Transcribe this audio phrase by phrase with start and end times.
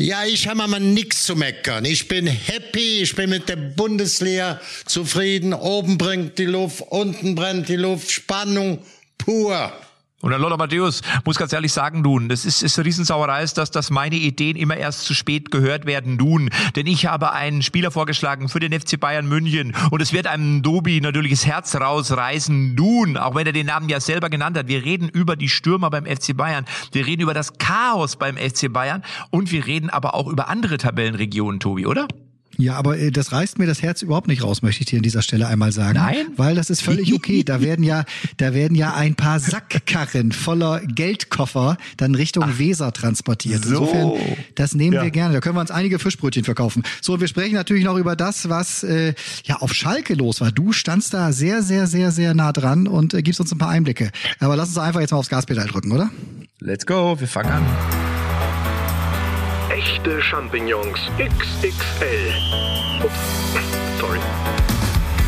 [0.00, 1.84] Ja, ich habe mal nichts zu meckern.
[1.84, 5.52] Ich bin happy, ich bin mit der Bundesliga zufrieden.
[5.52, 8.78] Oben brennt die Luft, unten brennt die Luft, Spannung
[9.18, 9.72] pur.
[10.20, 10.58] Und dann Lothar
[11.24, 14.56] muss ganz ehrlich sagen, nun, das ist, ist eine Riesensauerei, ist, dass, dass meine Ideen
[14.56, 16.50] immer erst zu spät gehört werden, nun.
[16.74, 20.62] Denn ich habe einen Spieler vorgeschlagen für den FC Bayern München und es wird einem
[20.62, 24.66] Dobi natürlich das Herz rausreißen, nun, auch wenn er den Namen ja selber genannt hat.
[24.66, 28.72] Wir reden über die Stürmer beim FC Bayern, wir reden über das Chaos beim FC
[28.72, 32.08] Bayern und wir reden aber auch über andere Tabellenregionen, Tobi, oder?
[32.60, 35.04] Ja, aber äh, das reißt mir das Herz überhaupt nicht raus, möchte ich dir an
[35.04, 35.94] dieser Stelle einmal sagen.
[35.94, 36.26] Nein?
[36.36, 37.44] Weil das ist völlig okay.
[37.44, 38.04] Da werden ja,
[38.36, 43.64] da werden ja ein paar Sackkarren voller Geldkoffer dann Richtung Ach, Weser transportiert.
[43.64, 44.18] Insofern, so.
[44.56, 45.04] das nehmen ja.
[45.04, 45.34] wir gerne.
[45.34, 46.82] Da können wir uns einige Fischbrötchen verkaufen.
[47.00, 50.50] So, wir sprechen natürlich noch über das, was äh, ja auf Schalke los war.
[50.50, 53.70] Du standst da sehr, sehr, sehr, sehr nah dran und äh, gibst uns ein paar
[53.70, 54.10] Einblicke.
[54.40, 56.10] Aber lass uns einfach jetzt mal aufs Gaspedal drücken, oder?
[56.58, 57.64] Let's go, wir fangen an.
[59.78, 62.34] Echte Champignons XXL.
[63.00, 63.12] Ups,
[64.00, 64.18] sorry.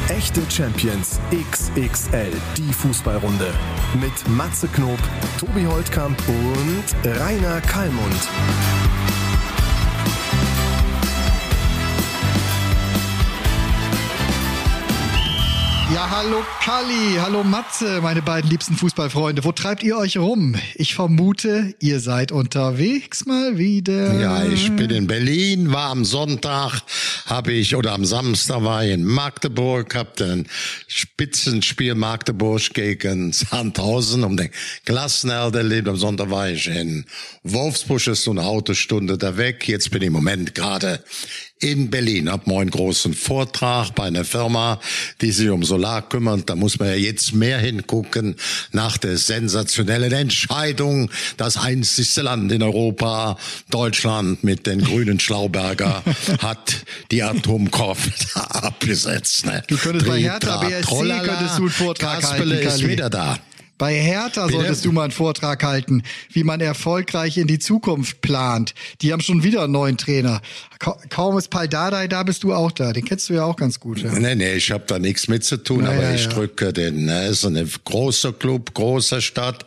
[0.08, 3.54] Echte Champions XXL, die Fußballrunde.
[4.00, 4.98] Mit Matze Knob,
[5.38, 8.28] Tobi Holtkamp und Rainer Kallmund.
[15.92, 19.42] Ja, hallo Kali, hallo Matze, meine beiden liebsten Fußballfreunde.
[19.42, 20.54] Wo treibt ihr euch rum?
[20.76, 24.20] Ich vermute, ihr seid unterwegs mal wieder.
[24.20, 26.82] Ja, ich bin in Berlin, war am Sonntag,
[27.26, 30.46] habe ich, oder am Samstag war ich in Magdeburg, hab ein
[30.86, 34.50] Spitzenspiel Magdeburg gegen Sandhausen um den
[34.84, 35.88] Klassenerhalt erlebt.
[35.88, 37.04] Am Sonntag war ich in
[37.42, 39.66] Wolfsburg, ist so eine Autostunde da weg.
[39.66, 41.02] Jetzt bin ich im Moment gerade
[41.60, 44.80] in Berlin, hab meinen großen Vortrag bei einer Firma,
[45.20, 46.48] die sich um Solar kümmert.
[46.48, 48.36] Da muss man ja jetzt mehr hingucken
[48.72, 51.10] nach der sensationellen Entscheidung.
[51.36, 53.36] Das einzigste Land in Europa,
[53.70, 56.02] Deutschland mit den grünen Schlauberger,
[56.38, 56.76] hat
[57.10, 59.44] die Atomkraft abgesetzt.
[59.44, 59.62] Ne?
[59.68, 62.68] Du könntest bei Hertha BSC könntest du einen Vortrag Kaspele halten.
[62.68, 63.38] ist wieder da.
[63.80, 64.58] Bei Hertha Bitte?
[64.58, 68.74] solltest du mal einen Vortrag halten, wie man erfolgreich in die Zukunft plant.
[69.00, 70.42] Die haben schon wieder einen neuen Trainer.
[71.08, 72.92] Kaum ist Paldadei da, bist du auch da.
[72.92, 74.02] Den kennst du ja auch ganz gut.
[74.02, 74.12] Ja.
[74.12, 76.28] Nee, nee, ich habe da nichts mit zu tun, Na, aber ich ja.
[76.28, 77.06] drücke den.
[77.06, 79.64] Ne, ist ein großer Club, großer Stadt.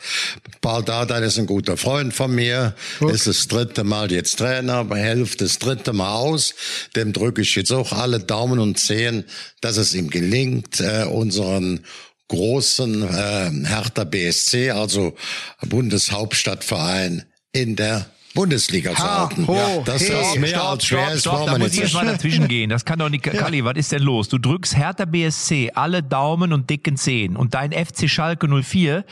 [0.62, 2.76] Paldadei ist ein guter Freund von mir.
[3.00, 3.14] Gut.
[3.14, 6.54] Ist das dritte Mal jetzt Trainer, hilft das dritte Mal aus.
[6.96, 9.24] Dem drücke ich jetzt auch alle Daumen und Zehen,
[9.62, 11.80] dass es ihm gelingt, äh, unseren
[12.28, 15.16] großen äh, Hertha BSC, also
[15.62, 19.48] Bundeshauptstadtverein in der Bundesliga zu halten.
[19.48, 21.18] Ja, das hey, ist mehr stopp, als schwer.
[21.18, 22.70] Stopp, stopp, da muss ich jetzt mal dazwischen gehen.
[22.70, 23.34] Das kann doch nicht, ja.
[23.34, 24.28] Kali, was ist denn los?
[24.28, 29.06] Du drückst Hertha BSC alle Daumen und dicken Zehen und dein FC Schalke 04,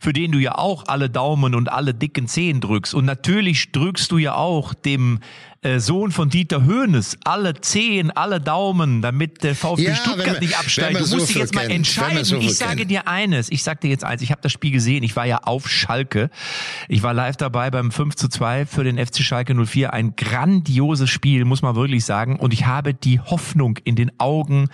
[0.00, 4.10] für den du ja auch alle Daumen und alle dicken Zehen drückst und natürlich drückst
[4.10, 5.20] du ja auch dem
[5.64, 10.40] äh, Sohn von Dieter Höhnes, alle Zehen, alle Daumen, damit der VfB ja, Stuttgart man,
[10.40, 10.94] nicht absteigt.
[10.94, 12.24] Du musst so dich jetzt mal entscheiden.
[12.24, 12.90] So ich sage kennt.
[12.90, 15.38] dir eines, ich sage dir jetzt eins, ich habe das Spiel gesehen, ich war ja
[15.38, 16.30] auf Schalke.
[16.88, 19.92] Ich war live dabei beim 5 zu 2 für den FC Schalke 04.
[19.92, 22.38] Ein grandioses Spiel, muss man wirklich sagen.
[22.38, 24.68] Und ich habe die Hoffnung in den Augen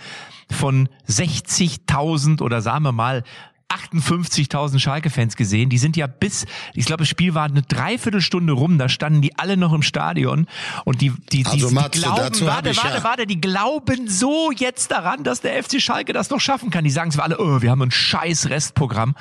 [0.51, 3.23] von 60.000 oder sagen wir mal
[3.71, 5.69] 58.000 Schalke-Fans gesehen.
[5.69, 9.37] Die sind ja bis, ich glaube, das Spiel war eine Dreiviertelstunde rum, da standen die
[9.37, 10.47] alle noch im Stadion
[10.85, 13.03] und die, die, die, also, die, Matze, glauben, warte, warte, ja.
[13.03, 16.83] warte, die glauben so jetzt daran, dass der FC Schalke das noch schaffen kann.
[16.83, 19.15] Die sagen zwar alle, oh, wir haben ein scheiß Restprogramm.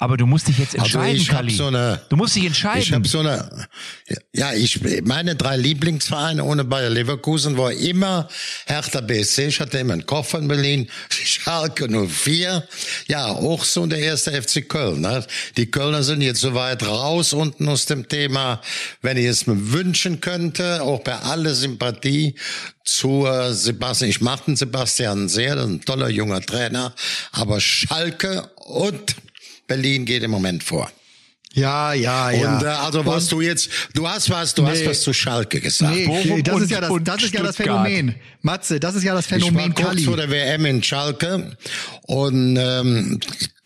[0.00, 1.54] Aber du musst dich jetzt also entscheiden, also Kali.
[1.54, 2.82] So eine, du musst dich entscheiden.
[2.82, 3.66] Ich habe so eine,
[4.32, 8.28] ja, ich meine drei Lieblingsvereine ohne Bayer Leverkusen war immer
[8.66, 9.48] Hertha BSC.
[9.48, 12.68] Ich hatte immer einen Koffer in Berlin, Schalke 04.
[13.08, 15.00] Ja, auch so der erste FC Köln.
[15.00, 15.26] Ne?
[15.56, 18.60] Die Kölner sind jetzt so weit raus unten aus dem Thema.
[19.02, 22.36] Wenn ich es mir wünschen könnte, auch bei aller Sympathie
[22.84, 24.10] zu Sebastian.
[24.10, 26.94] Ich mache den Sebastian sehr, ein toller junger Trainer.
[27.32, 29.16] Aber Schalke und
[29.68, 30.90] Berlin geht im Moment vor.
[31.52, 32.56] Ja, ja, ja.
[32.56, 35.12] Und äh, also was und, du jetzt, du hast was, du nee, hast was zu
[35.12, 35.94] Schalke gesagt.
[35.94, 38.14] Nee, Bochum das ist ja das, das ist ja das Phänomen.
[38.42, 41.56] Matze, das ist ja das Phänomen ich war kurz vor der WM in Schalke
[42.02, 43.18] und ähm,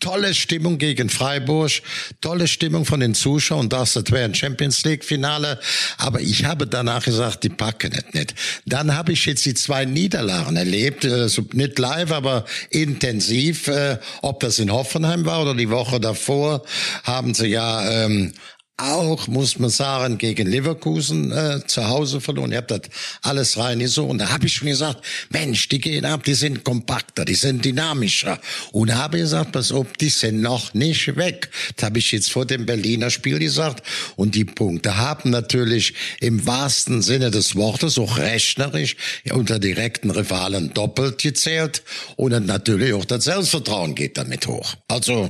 [0.03, 1.71] tolle Stimmung gegen Freiburg,
[2.19, 5.59] tolle Stimmung von den Zuschauern, das wäre ein Champions League Finale,
[5.97, 8.35] aber ich habe danach gesagt, die packen es nicht.
[8.65, 14.41] Dann habe ich jetzt die zwei Niederlagen erlebt, also nicht live, aber intensiv, äh, ob
[14.41, 16.63] das in Hoffenheim war oder die Woche davor,
[17.03, 18.33] haben sie ja ähm,
[18.77, 22.51] auch, muss man sagen, gegen Leverkusen äh, zu Hause verloren.
[22.51, 22.81] Ihr habt das
[23.21, 24.05] alles rein so.
[24.05, 27.63] Und da habe ich schon gesagt, Mensch, die gehen ab, die sind kompakter, die sind
[27.63, 28.39] dynamischer.
[28.71, 31.51] Und habe gesagt, pass auf, die sind noch nicht weg.
[31.75, 33.85] Das habe ich jetzt vor dem Berliner Spiel gesagt.
[34.15, 38.95] Und die Punkte haben natürlich im wahrsten Sinne des Wortes, auch rechnerisch,
[39.31, 41.83] unter direkten Rivalen doppelt gezählt.
[42.15, 44.73] Und natürlich auch das Selbstvertrauen geht damit hoch.
[44.87, 45.29] Also,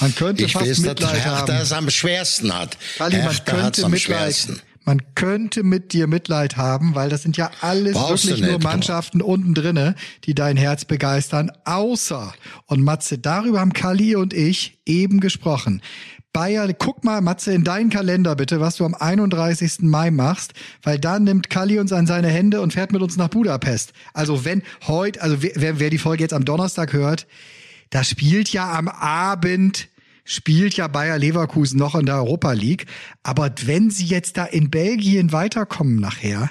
[0.00, 1.14] man könnte ich fast weiß, dass.
[1.14, 2.75] Hertha es am schwersten hat.
[2.98, 4.48] Kali, man könnte Mitleid,
[4.84, 8.62] man könnte mit dir Mitleid haben, weil das sind ja alles Brauchst wirklich nur nicht,
[8.62, 12.32] Mannschaften unten drinne, die dein Herz begeistern, außer,
[12.66, 15.82] und Matze, darüber haben Kali und ich eben gesprochen.
[16.32, 19.80] Bayer, guck mal, Matze, in deinen Kalender bitte, was du am 31.
[19.80, 20.52] Mai machst,
[20.82, 23.92] weil da nimmt Kali uns an seine Hände und fährt mit uns nach Budapest.
[24.12, 27.26] Also wenn heute, also wer, wer die Folge jetzt am Donnerstag hört,
[27.88, 29.88] da spielt ja am Abend
[30.26, 32.84] spielt ja Bayer Leverkusen noch in der Europa League.
[33.22, 36.50] Aber wenn sie jetzt da in Belgien weiterkommen nachher,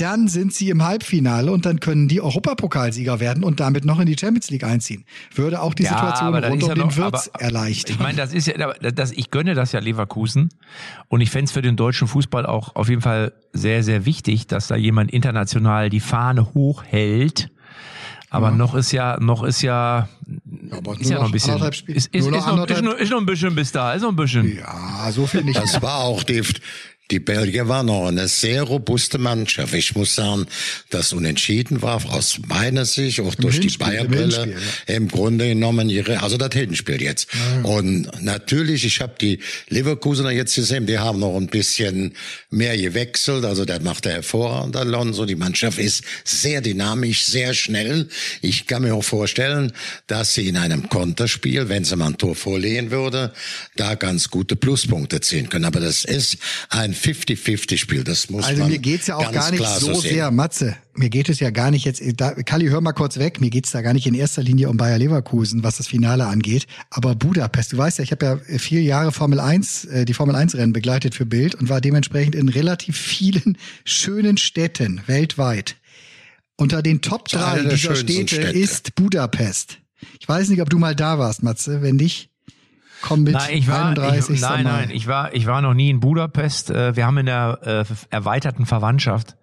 [0.00, 4.06] dann sind sie im Halbfinale und dann können die Europapokalsieger werden und damit noch in
[4.06, 5.04] die Champions League einziehen.
[5.34, 7.96] Würde auch die Ja, Situation rund um ja den Wirtz erleichtern.
[7.96, 10.48] Ich meine, das ist ja, das, ich gönne das ja Leverkusen
[11.08, 14.46] und ich fände es für den deutschen Fußball auch auf jeden Fall sehr, sehr wichtig,
[14.46, 17.50] dass da jemand international die Fahne hochhält.
[18.30, 20.08] Aber noch ist ja, noch ist ja,
[20.70, 21.98] aber ist ja noch ein bisschen, anderthalb Spiele.
[21.98, 24.16] ist, ist, ist, noch, ist, noch, ist noch ein bisschen bis da, ist noch ein
[24.16, 24.56] bisschen.
[24.56, 25.58] ja, so viel nicht.
[25.58, 26.42] Das war auch die,
[27.10, 29.74] die Belgier waren noch eine sehr robuste Mannschaft.
[29.74, 30.46] Ich muss sagen,
[30.90, 35.90] das Unentschieden war aus meiner Sicht auch durch die Hinspiel, im Hinspiel, im Grunde genommen
[35.90, 37.28] ihre, also das Hinspiel jetzt.
[37.64, 42.14] Und natürlich, ich habe die Leverkusener jetzt gesehen, die haben noch ein bisschen
[42.50, 43.44] mehr gewechselt.
[43.44, 45.26] Also der macht der hervorragend, Alonso.
[45.26, 48.08] Die Mannschaft ist sehr dynamisch, sehr schnell.
[48.40, 49.72] Ich kann mir auch vorstellen,
[50.06, 53.32] dass sie in einem Konterspiel, wenn sie mal ein Tor vorlegen würde,
[53.76, 55.64] da ganz gute Pluspunkte ziehen können.
[55.64, 58.04] Aber das ist ein 50-50-Spiel.
[58.04, 60.14] Das muss Also man mir geht's ja auch gar nicht so sehen.
[60.14, 60.76] sehr, Matze.
[60.94, 63.70] Mir geht es ja gar nicht jetzt, da, Kalli, hör mal kurz weg, mir geht's
[63.70, 66.66] da gar nicht in erster Linie um Bayer Leverkusen, was das Finale angeht.
[66.90, 70.34] Aber Budapest, du weißt ja, ich habe ja vier Jahre Formel 1, äh, die Formel
[70.34, 75.76] 1 Rennen begleitet für Bild und war dementsprechend in relativ vielen schönen Städten weltweit.
[76.56, 78.58] Unter den Top ist eine drei der dieser schönsten Städte Städte.
[78.58, 79.78] ist Budapest.
[80.18, 81.82] Ich weiß nicht, ob du mal da warst, Matze.
[81.82, 82.29] Wenn nicht,
[83.02, 83.34] komm mit.
[83.34, 84.36] Nein, ich war, 31.
[84.36, 86.70] ich, nein, nein, ich war, ich war noch nie in Budapest.
[86.70, 89.36] Äh, Wir haben in der äh, erweiterten Verwandtschaft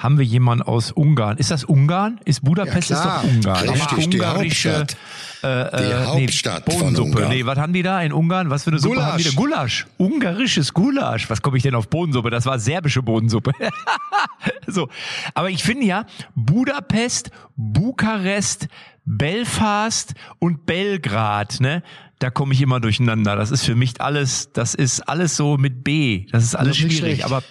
[0.00, 1.36] haben wir jemanden aus Ungarn.
[1.36, 2.20] Ist das Ungarn?
[2.24, 3.68] Ist Budapest Ja, ist doch Ungarn.
[3.68, 4.96] Richtig, die ungarische Hauptstadt.
[5.42, 6.96] äh, Die äh, Hauptstadt nee, von.
[6.96, 7.28] Ungarn.
[7.28, 8.48] Nee, was haben die da in Ungarn?
[8.48, 9.30] Was für eine Suppe haben die da?
[9.32, 9.84] Gulasch.
[9.98, 10.12] Gulasch.
[10.12, 11.28] Ungarisches Gulasch.
[11.28, 12.30] Was komme ich denn auf Bohnensuppe?
[12.30, 13.52] Das war serbische Bohnensuppe.
[14.66, 14.88] so,
[15.34, 18.68] aber ich finde ja Budapest, Bukarest,
[19.04, 21.82] Belfast und Belgrad, ne?
[22.20, 23.34] Da komme ich immer durcheinander.
[23.34, 26.26] Das ist für mich alles, das ist alles so mit B.
[26.30, 26.98] Das ist alles Das ist schwierig.
[26.98, 27.24] schlecht.
[27.24, 27.42] Aber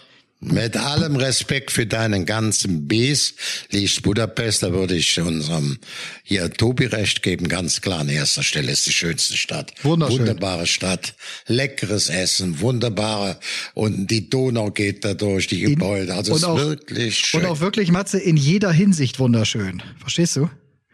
[0.42, 3.33] Mit allem Respekt für deinen ganzen Bs
[3.71, 5.80] liegt Budapest, da würde ich unserem
[6.24, 9.74] hier Tobi recht geben, ganz klar an erster Stelle ist die schönste Stadt.
[9.83, 10.19] Wunderschön.
[10.19, 11.15] Wunderbare Stadt,
[11.48, 13.38] leckeres Essen, wunderbare
[13.74, 17.42] und die Donau geht da durch, die Gebäude, also es ist wirklich schön.
[17.42, 19.81] Und auch wirklich, Matze, in jeder Hinsicht wunderschön.
[20.00, 20.50] Verstehst du?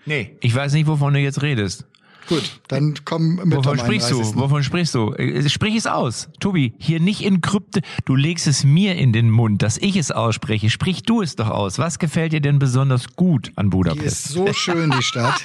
[0.07, 1.85] nee, ich weiß nicht, wovon du jetzt redest.
[2.27, 4.15] Gut, dann komm mit Wovon sprichst du?
[4.17, 4.35] 31..
[4.41, 5.13] Wovon sprichst du?
[5.13, 6.29] Äh, Sprich es aus.
[6.39, 7.81] Tobi, hier nicht in Krypte.
[8.05, 10.69] Du legst es mir in den Mund, dass ich es ausspreche.
[10.69, 11.77] Sprich du es doch aus.
[11.77, 14.05] Was gefällt dir denn besonders gut an Die Budapest?
[14.05, 15.35] ist so schön, die Stadt.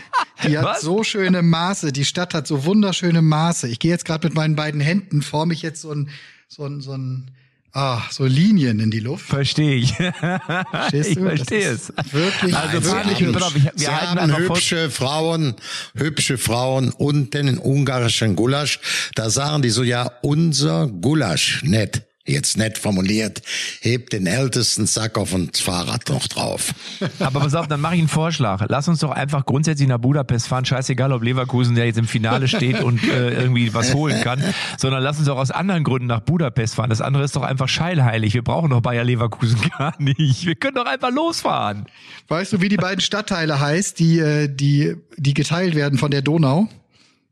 [0.47, 0.81] Die hat Was?
[0.81, 1.93] so schöne Maße.
[1.93, 3.69] Die Stadt hat so wunderschöne Maße.
[3.69, 6.09] Ich gehe jetzt gerade mit meinen beiden Händen, forme ich jetzt so ein,
[6.49, 7.31] so ein, so ein,
[7.73, 9.27] ah, so Linien in die Luft.
[9.27, 9.93] Verstehe ich.
[9.95, 11.25] Verstehst ich du?
[11.25, 11.93] Das verstehe es.
[12.13, 15.55] Wirklich, Also wirklich haben, pass auf, ich- wir Sie haben hübsche Frauen,
[15.95, 18.81] hübsche Frauen und den ungarischen Gulasch.
[19.15, 22.03] Da sagen die so, ja, unser Gulasch, nett.
[22.27, 23.41] Jetzt nett formuliert,
[23.81, 26.75] hebt den ältesten Sack auf und Fahrrad noch drauf.
[27.19, 28.67] Aber pass auf, dann mache ich einen Vorschlag.
[28.69, 30.67] Lass uns doch einfach grundsätzlich nach Budapest fahren.
[30.67, 34.45] Scheißegal, ob Leverkusen der jetzt im Finale steht und äh, irgendwie was holen kann,
[34.77, 36.91] sondern lass uns doch aus anderen Gründen nach Budapest fahren.
[36.91, 38.35] Das andere ist doch einfach scheilheilig.
[38.35, 40.45] Wir brauchen doch Bayer Leverkusen gar nicht.
[40.45, 41.87] Wir können doch einfach losfahren.
[42.29, 46.21] Weißt du, wie die beiden Stadtteile heißt, die, äh, die, die geteilt werden von der
[46.21, 46.69] Donau?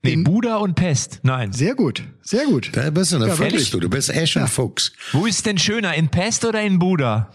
[0.03, 1.21] Nee, Buda und Pest.
[1.25, 1.53] Nein.
[1.53, 2.71] Sehr gut, sehr gut.
[2.73, 3.71] Da bist du eine Ja, wirklich.
[3.71, 3.81] du.
[3.81, 4.93] Du bist echt ein Fuchs.
[5.13, 7.33] Wo ist denn schöner, in Pest oder in Buda?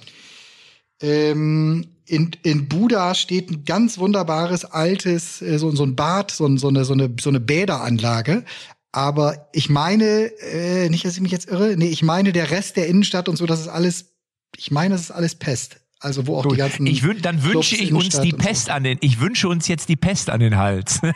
[1.01, 6.45] Ähm, in, in Buda steht ein ganz wunderbares altes, äh, so, so ein Bad, so,
[6.45, 8.43] ein- so, eine, so, eine, so eine Bäderanlage.
[8.91, 12.77] Aber ich meine, äh, nicht, dass ich mich jetzt irre, nee, ich meine, der Rest
[12.77, 14.13] der Innenstadt und so, das ist alles,
[14.55, 15.77] ich meine, das ist alles Pest.
[16.03, 16.85] Also wo auch die ganzen.
[16.85, 18.47] Ich wün dann Clubs, wünsche ich uns Innenstadt die und so.
[18.47, 20.99] Pest an den, ich wünsche uns jetzt die Pest an den Hals.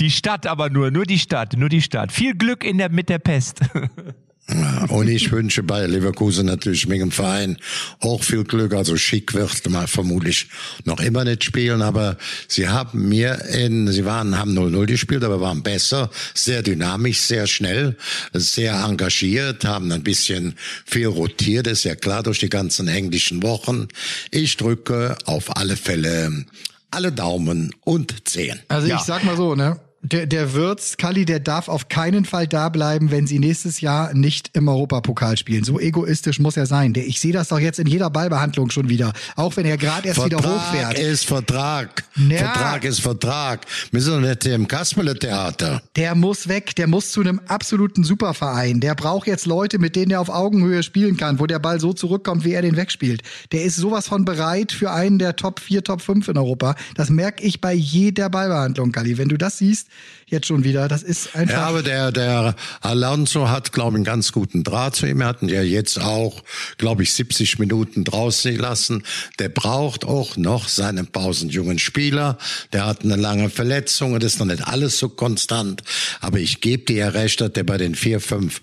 [0.00, 2.10] Die Stadt aber nur, nur die Stadt, nur die Stadt.
[2.10, 3.60] Viel Glück in der, mit der Pest.
[4.88, 7.56] Und ich wünsche bei Leverkusen natürlich mit dem Verein
[8.00, 8.74] auch viel Glück.
[8.74, 10.48] Also Schick wird mal vermutlich
[10.84, 15.40] noch immer nicht spielen, aber sie haben mir in, sie waren, haben 0-0 gespielt, aber
[15.40, 17.96] waren besser, sehr dynamisch, sehr schnell,
[18.34, 23.88] sehr engagiert, haben ein bisschen viel rotiert, ist ja klar durch die ganzen englischen Wochen.
[24.30, 26.44] Ich drücke auf alle Fälle
[26.90, 28.60] alle Daumen und Zehen.
[28.68, 29.80] Also ich sag mal so, ne?
[30.04, 34.12] Der, der Wirtz, Kalli, der darf auf keinen Fall da bleiben, wenn sie nächstes Jahr
[34.12, 35.64] nicht im Europapokal spielen.
[35.64, 36.92] So egoistisch muss er sein.
[36.92, 39.14] Der, ich sehe das doch jetzt in jeder Ballbehandlung schon wieder.
[39.34, 40.98] Auch wenn er gerade erst Vertrag wieder hochfährt.
[40.98, 42.04] Vertrag ist Vertrag.
[42.16, 42.36] Ja.
[42.36, 43.66] Vertrag ist Vertrag.
[43.92, 45.82] Wir sind nicht im Kasperle-Theater.
[45.96, 46.76] Der muss weg.
[46.76, 48.80] Der muss zu einem absoluten Superverein.
[48.80, 51.94] Der braucht jetzt Leute, mit denen er auf Augenhöhe spielen kann, wo der Ball so
[51.94, 53.22] zurückkommt, wie er den wegspielt.
[53.52, 56.74] Der ist sowas von bereit für einen der Top 4, Top 5 in Europa.
[56.94, 59.16] Das merke ich bei jeder Ballbehandlung, Kalli.
[59.16, 59.88] Wenn du das siehst,
[60.26, 60.88] jetzt schon wieder.
[60.88, 61.54] Das ist einfach.
[61.54, 65.18] Ja, aber der, der Alonso hat, glaube ich, einen ganz guten Draht zu ihm.
[65.18, 66.42] Wir hatten ja jetzt auch,
[66.78, 69.04] glaube ich, 70 Minuten draußen gelassen.
[69.38, 72.38] Der braucht auch noch seinen pausenjungen Spieler.
[72.72, 75.82] Der hat eine lange Verletzung und ist noch nicht alles so konstant.
[76.20, 78.60] Aber ich gebe dir ja recht, dass der bei den vier, fünf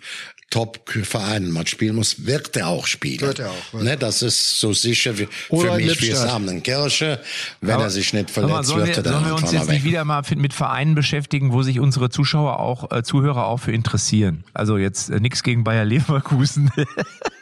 [0.52, 3.22] Top-Vereinen mal spielen muss, wird er auch spielen.
[3.22, 3.82] Wird er auch.
[3.82, 7.20] Ne, das ist so sicher wie, für mich wie Samen Kirche.
[7.62, 10.04] Wenn Aber, er sich nicht verletzt, wird er dann Sollen wir uns jetzt nicht wieder
[10.04, 14.44] mal mit Vereinen beschäftigen, wo sich unsere Zuschauer auch, äh, Zuhörer auch für interessieren?
[14.54, 16.70] Also jetzt äh, nichts gegen Bayer Leverkusen.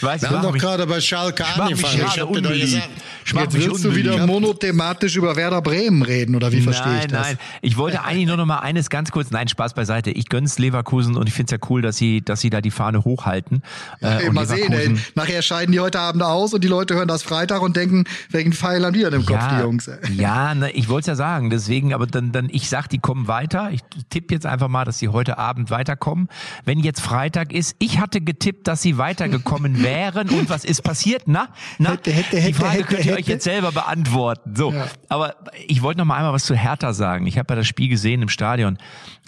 [0.00, 2.04] Weiß, Wir haben doch gerade bei Schalke angefangen.
[2.06, 2.88] Ich hab dir doch gesagt.
[3.24, 7.12] Jetzt willst du wieder monothematisch über Werder Bremen reden, oder wie verstehe ich das?
[7.12, 7.38] Nein, nein.
[7.60, 10.10] Ich wollte eigentlich nur noch mal eines ganz kurz, nein, Spaß beiseite.
[10.10, 13.04] Ich gönn's Leverkusen und ich find's ja cool, dass sie, dass sie da die Fahne
[13.04, 13.62] hochhalten.
[14.00, 14.94] Ja, äh, mal sehen, ey.
[15.14, 18.52] Nachher scheiden die heute Abend aus und die Leute hören das Freitag und denken, welchen
[18.52, 19.90] Pfeil haben die an dem Kopf, ja, die Jungs?
[20.16, 23.70] Ja, ne, ich wollte ja sagen, deswegen, aber dann, dann, ich sag, die kommen weiter.
[23.72, 26.28] Ich tippe jetzt einfach mal, dass sie heute Abend weiterkommen.
[26.64, 31.24] Wenn jetzt Freitag ist, ich hatte getippt, dass sie weitergekommen wären und was ist passiert?
[31.26, 34.54] Na, na, hätte, hätte, die Frage hätte, könnt ihr euch jetzt selber beantworten.
[34.54, 34.86] So, ja.
[35.08, 35.34] aber
[35.66, 37.26] ich wollte noch mal einmal was zu Hertha sagen.
[37.26, 38.78] Ich habe ja das Spiel gesehen im Stadion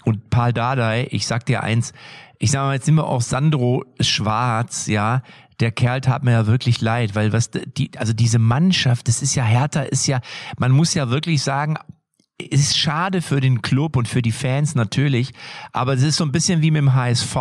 [0.05, 1.91] und Paul Dardai, ich sag dir eins,
[2.39, 5.21] ich sag mal, jetzt sind wir auch Sandro Schwarz, ja,
[5.59, 9.35] der Kerl tat mir ja wirklich leid, weil was die, also diese Mannschaft, das ist
[9.35, 10.21] ja Hertha, ist ja,
[10.57, 11.77] man muss ja wirklich sagen,
[12.37, 15.31] ist schade für den Club und für die Fans natürlich,
[15.71, 17.35] aber es ist so ein bisschen wie mit dem HSV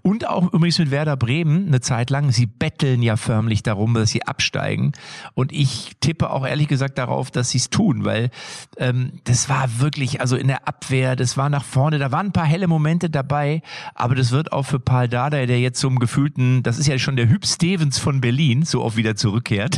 [0.00, 2.32] und auch übrigens mit Werder Bremen eine Zeit lang.
[2.32, 4.92] Sie betteln ja förmlich darum, dass sie absteigen
[5.34, 8.30] und ich tippe auch ehrlich gesagt darauf, dass sie es tun, weil
[8.78, 12.32] ähm, das war wirklich, also in der Abwehr, das war nach vorne, da waren ein
[12.32, 13.60] paar helle Momente dabei,
[13.94, 17.16] aber das wird auch für Paul Dardai, der jetzt zum gefühlten, das ist ja schon
[17.16, 19.76] der Hüb Stevens von Berlin, so oft wieder zurückkehrt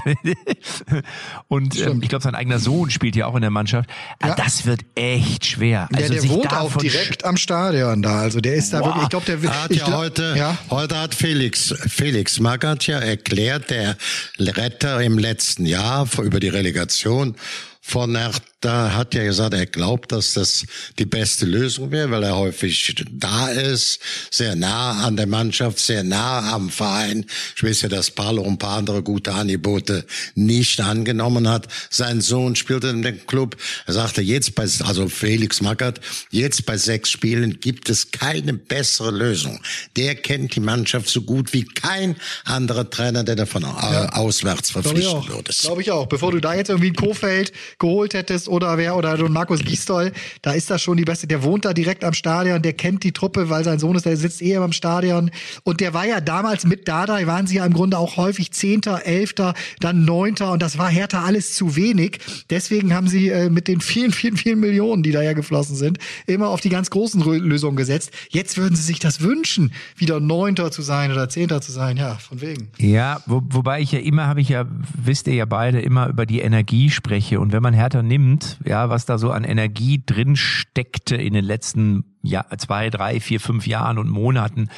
[1.48, 3.90] und ähm, ich glaube, sein eigener Sohn spielt ja auch in der Mannschaft.
[4.22, 4.36] Ja.
[4.36, 5.88] Das das wird echt schwer.
[5.94, 8.20] Also ja, der wohnt auch direkt am Stadion da.
[8.20, 10.58] Also der ist da wirklich, ich glaube, der hat ja glaub, heute, ja?
[10.68, 13.96] heute hat Felix, Felix Magath ja erklärt, der
[14.38, 17.34] Retter im letzten Jahr über die Relegation
[17.84, 18.16] von
[18.60, 20.64] da hat er gesagt, er glaubt, dass das
[20.98, 23.98] die beste Lösung wäre, weil er häufig da ist,
[24.30, 27.26] sehr nah an der Mannschaft, sehr nah am Verein.
[27.56, 31.66] Ich weiß ja, dass Paulo ein paar andere gute Angebote nicht angenommen hat.
[31.90, 33.56] Sein Sohn spielte in dem Club.
[33.86, 39.10] Er sagte, jetzt bei, also Felix Mackert, jetzt bei sechs Spielen gibt es keine bessere
[39.10, 39.60] Lösung.
[39.96, 44.12] Der kennt die Mannschaft so gut wie kein anderer Trainer, der davon ja.
[44.12, 45.48] auswärts verpflichtet wird.
[45.58, 46.06] Glaube ich auch.
[46.06, 50.12] Bevor du da jetzt irgendwie ein Kofeld geholt hättest oder wer oder Don Markus Gisdol,
[50.42, 51.26] da ist das schon die beste.
[51.26, 54.16] Der wohnt da direkt am Stadion, der kennt die Truppe, weil sein Sohn ist, der
[54.16, 55.30] sitzt eh am Stadion.
[55.64, 59.04] Und der war ja damals mit Dada, waren sie ja im Grunde auch häufig Zehnter,
[59.04, 62.18] Elfter, dann Neunter und das war Hertha alles zu wenig.
[62.50, 65.98] Deswegen haben sie äh, mit den vielen, vielen, vielen Millionen, die da ja geflossen sind,
[66.26, 68.10] immer auf die ganz großen Lösungen gesetzt.
[68.30, 71.96] Jetzt würden sie sich das wünschen, wieder Neunter zu sein oder Zehnter zu sein.
[71.96, 72.68] Ja, von wegen.
[72.78, 76.26] Ja, wo, wobei ich ja immer, habe ich ja, wisst ihr ja beide, immer über
[76.26, 77.40] die Energie spreche.
[77.40, 81.44] Und wenn man Hertha nimmt, ja, was da so an Energie drin steckte in den
[81.44, 84.68] letzten ja, zwei, drei, vier, fünf Jahren und Monaten,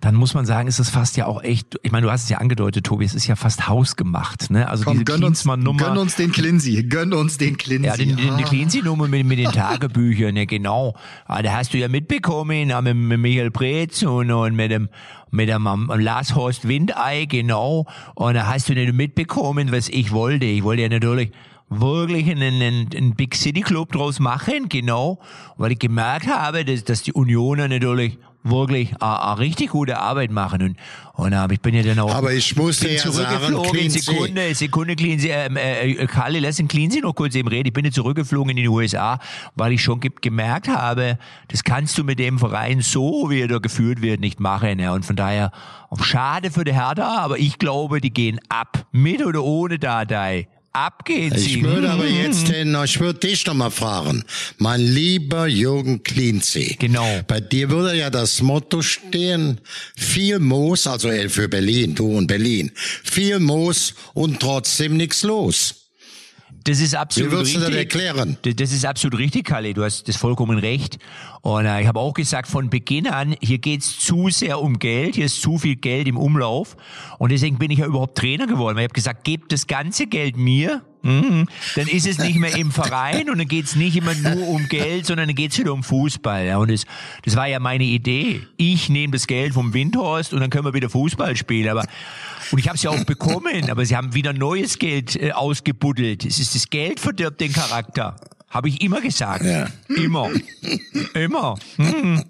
[0.00, 2.28] dann muss man sagen, ist es fast ja auch echt, ich meine, du hast es
[2.28, 4.68] ja angedeutet, Tobi, es ist ja fast hausgemacht, ne?
[4.68, 5.76] Also Komm, diese gönn uns, Nummer.
[5.76, 7.86] Gönn uns den Clincy, gönn uns den Clincy.
[7.86, 8.36] Ja, den, den, ah.
[8.36, 10.96] die Clincy-Nummer mit, mit den Tagebüchern, ja genau.
[11.26, 14.88] Ah, da hast du ja mitbekommen, mit, mit Michael Preetz und, und mit dem,
[15.30, 17.86] mit dem um, Lars Horst Windei, genau.
[18.16, 20.46] Und da hast du nicht mitbekommen, was ich wollte.
[20.46, 21.30] Ich wollte ja natürlich
[21.70, 25.18] wirklich einen, einen, einen Big City Club draus machen, genau,
[25.56, 30.62] weil ich gemerkt habe, dass, dass die Unioner natürlich wirklich eine richtig gute Arbeit machen.
[30.62, 30.76] Und,
[31.14, 33.72] und äh, ich bin ja dann auch Aber ich muss bin ja zurückgeflogen.
[33.72, 37.34] Sagen, Sekunde, Sekunde, clean Sie, ähm, äh, äh, Kalle, lass ihn clean Sie noch kurz
[37.34, 37.66] eben reden.
[37.66, 39.18] Ich bin jetzt zurückgeflogen in die USA,
[39.54, 43.48] weil ich schon ge gemerkt habe, das kannst du mit dem Verein so, wie er
[43.48, 44.78] da geführt wird, nicht machen.
[44.78, 44.94] Ja.
[44.94, 45.50] Und von daher,
[46.00, 48.86] schade für die Hertha, aber ich glaube, die gehen ab.
[48.92, 50.48] Mit oder ohne Dadei.
[50.72, 51.38] Ab geht's.
[51.44, 54.24] Ich würde aber jetzt den, ich würde dich noch mal fragen,
[54.58, 56.76] mein lieber Jürgen Klinsee.
[56.78, 57.20] Genau.
[57.26, 59.60] Bei dir würde ja das Motto stehen,
[59.96, 65.87] viel Moos, also für Berlin, du und Berlin, viel Moos und trotzdem nichts los.
[66.64, 67.64] Das ist absolut Wie würdest richtig.
[67.64, 68.36] du das erklären?
[68.42, 69.74] Das ist absolut richtig, Kalle.
[69.74, 70.98] Du hast das vollkommen recht.
[71.42, 75.14] Und äh, ich habe auch gesagt, von Beginn an, hier geht's zu sehr um Geld,
[75.14, 76.76] hier ist zu viel Geld im Umlauf.
[77.18, 78.76] Und deswegen bin ich ja überhaupt Trainer geworden.
[78.76, 81.46] Weil ich habe gesagt, gebt das ganze Geld mir, Mhm.
[81.76, 85.06] Dann ist es nicht mehr im Verein und dann geht's nicht immer nur um Geld,
[85.06, 86.46] sondern dann geht's wieder um Fußball.
[86.46, 86.84] Ja, und das,
[87.24, 88.42] das war ja meine Idee.
[88.56, 91.68] Ich nehme das Geld vom Windhorst und dann können wir wieder Fußball spielen.
[91.68, 91.84] Aber
[92.50, 96.24] und ich habe es ja auch bekommen, aber sie haben wieder neues Geld äh, ausgebuddelt.
[96.24, 98.16] Es ist das Geld verdirbt den Charakter.
[98.50, 99.44] Habe ich immer gesagt.
[99.44, 99.66] Ja.
[99.88, 100.30] Immer.
[101.14, 101.58] Immer.
[101.76, 102.24] Mhm.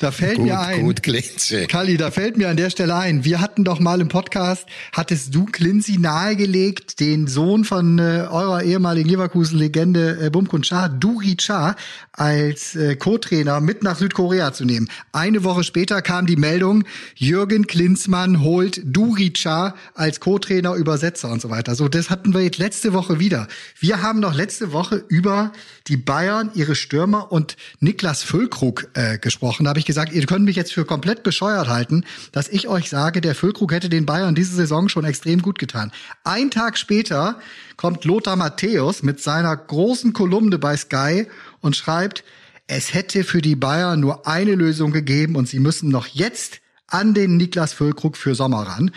[0.00, 1.66] Da fällt gut, mir ein, gut, Klinzi.
[1.66, 5.34] Kalli, da fällt mir an der Stelle ein, wir hatten doch mal im Podcast, hattest
[5.34, 11.76] du Klinzi nahegelegt, den Sohn von äh, eurer ehemaligen Leverkusen-Legende äh, Bumkun Cha, Duri Cha,
[12.12, 14.88] als äh, Co-Trainer mit nach Südkorea zu nehmen.
[15.12, 21.40] Eine Woche später kam die Meldung, Jürgen Klinsmann holt Duri Cha als Co-Trainer, Übersetzer und
[21.40, 21.74] so weiter.
[21.74, 23.46] So, das hatten wir jetzt letzte Woche wieder.
[23.78, 25.52] Wir haben noch letzte Woche über
[25.86, 29.64] die Bayern, ihre Stürmer und Niklas Füllkrug äh, gesprochen gesprochen.
[29.64, 32.88] Da habe ich gesagt, ihr könnt mich jetzt für komplett bescheuert halten, dass ich euch
[32.88, 35.92] sage, der Füllkrug hätte den Bayern diese Saison schon extrem gut getan.
[36.24, 37.38] Ein Tag später
[37.76, 41.26] kommt Lothar Matthäus mit seiner großen Kolumne bei Sky
[41.60, 42.24] und schreibt,
[42.66, 47.14] es hätte für die Bayern nur eine Lösung gegeben und sie müssen noch jetzt an
[47.14, 48.90] den Niklas Füllkrug für Sommer ran.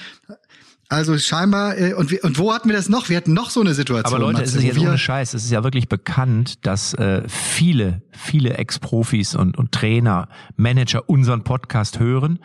[0.88, 3.10] Also scheinbar, äh, und, und wo hatten wir das noch?
[3.10, 4.06] Wir hatten noch so eine Situation.
[4.06, 7.24] Aber Leute, Matze, es ist jetzt ohne Scheiß, es ist ja wirklich bekannt, dass äh,
[7.28, 12.38] viele, viele Ex-Profis und, und Trainer, Manager unseren Podcast hören,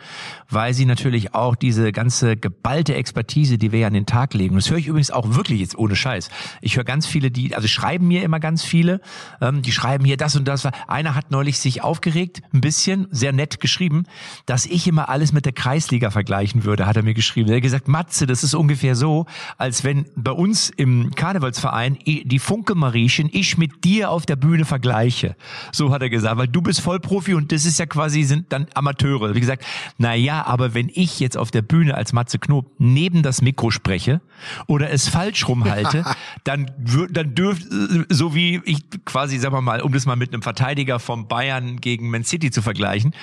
[0.49, 4.55] weil sie natürlich auch diese ganze geballte Expertise, die wir ja an den Tag legen,
[4.55, 6.29] das höre ich übrigens auch wirklich jetzt ohne Scheiß.
[6.61, 9.01] Ich höre ganz viele, die, also schreiben mir immer ganz viele,
[9.39, 10.67] ähm, die schreiben hier das und das.
[10.87, 14.05] Einer hat neulich sich aufgeregt, ein bisschen, sehr nett geschrieben,
[14.47, 17.47] dass ich immer alles mit der Kreisliga vergleichen würde, hat er mir geschrieben.
[17.49, 19.25] Er hat gesagt, Matze, das ist ungefähr so,
[19.57, 24.65] als wenn bei uns im Karnevalsverein die Funke Mariechen ich mit dir auf der Bühne
[24.65, 25.35] vergleiche.
[25.71, 28.67] So hat er gesagt, weil du bist Vollprofi und das ist ja quasi sind dann
[28.73, 29.35] Amateure.
[29.35, 29.65] Wie gesagt,
[29.97, 33.71] na ja, aber wenn ich jetzt auf der Bühne als Matze Knob neben das Mikro
[33.71, 34.21] spreche
[34.67, 36.03] oder es falsch rumhalte,
[36.43, 36.71] dann
[37.11, 37.65] dann dürft
[38.09, 41.79] so wie ich quasi, sagen wir mal, um das mal mit einem Verteidiger vom Bayern
[41.81, 43.13] gegen Man City zu vergleichen,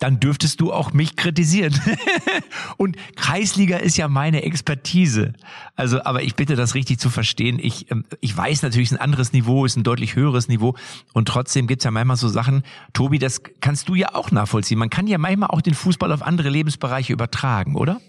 [0.00, 1.78] dann dürftest du auch mich kritisieren.
[2.78, 5.34] und Kreisliga ist ja meine Expertise.
[5.76, 7.58] Also, aber ich bitte das richtig zu verstehen.
[7.62, 10.74] Ich, ähm, ich weiß natürlich, es ist ein anderes Niveau, ist ein deutlich höheres Niveau.
[11.12, 14.78] Und trotzdem gibt's ja manchmal so Sachen, Tobi, das kannst du ja auch nachvollziehen.
[14.78, 18.00] Man kann ja manchmal auch den Fußball auf andere Lebensbereiche übertragen, oder?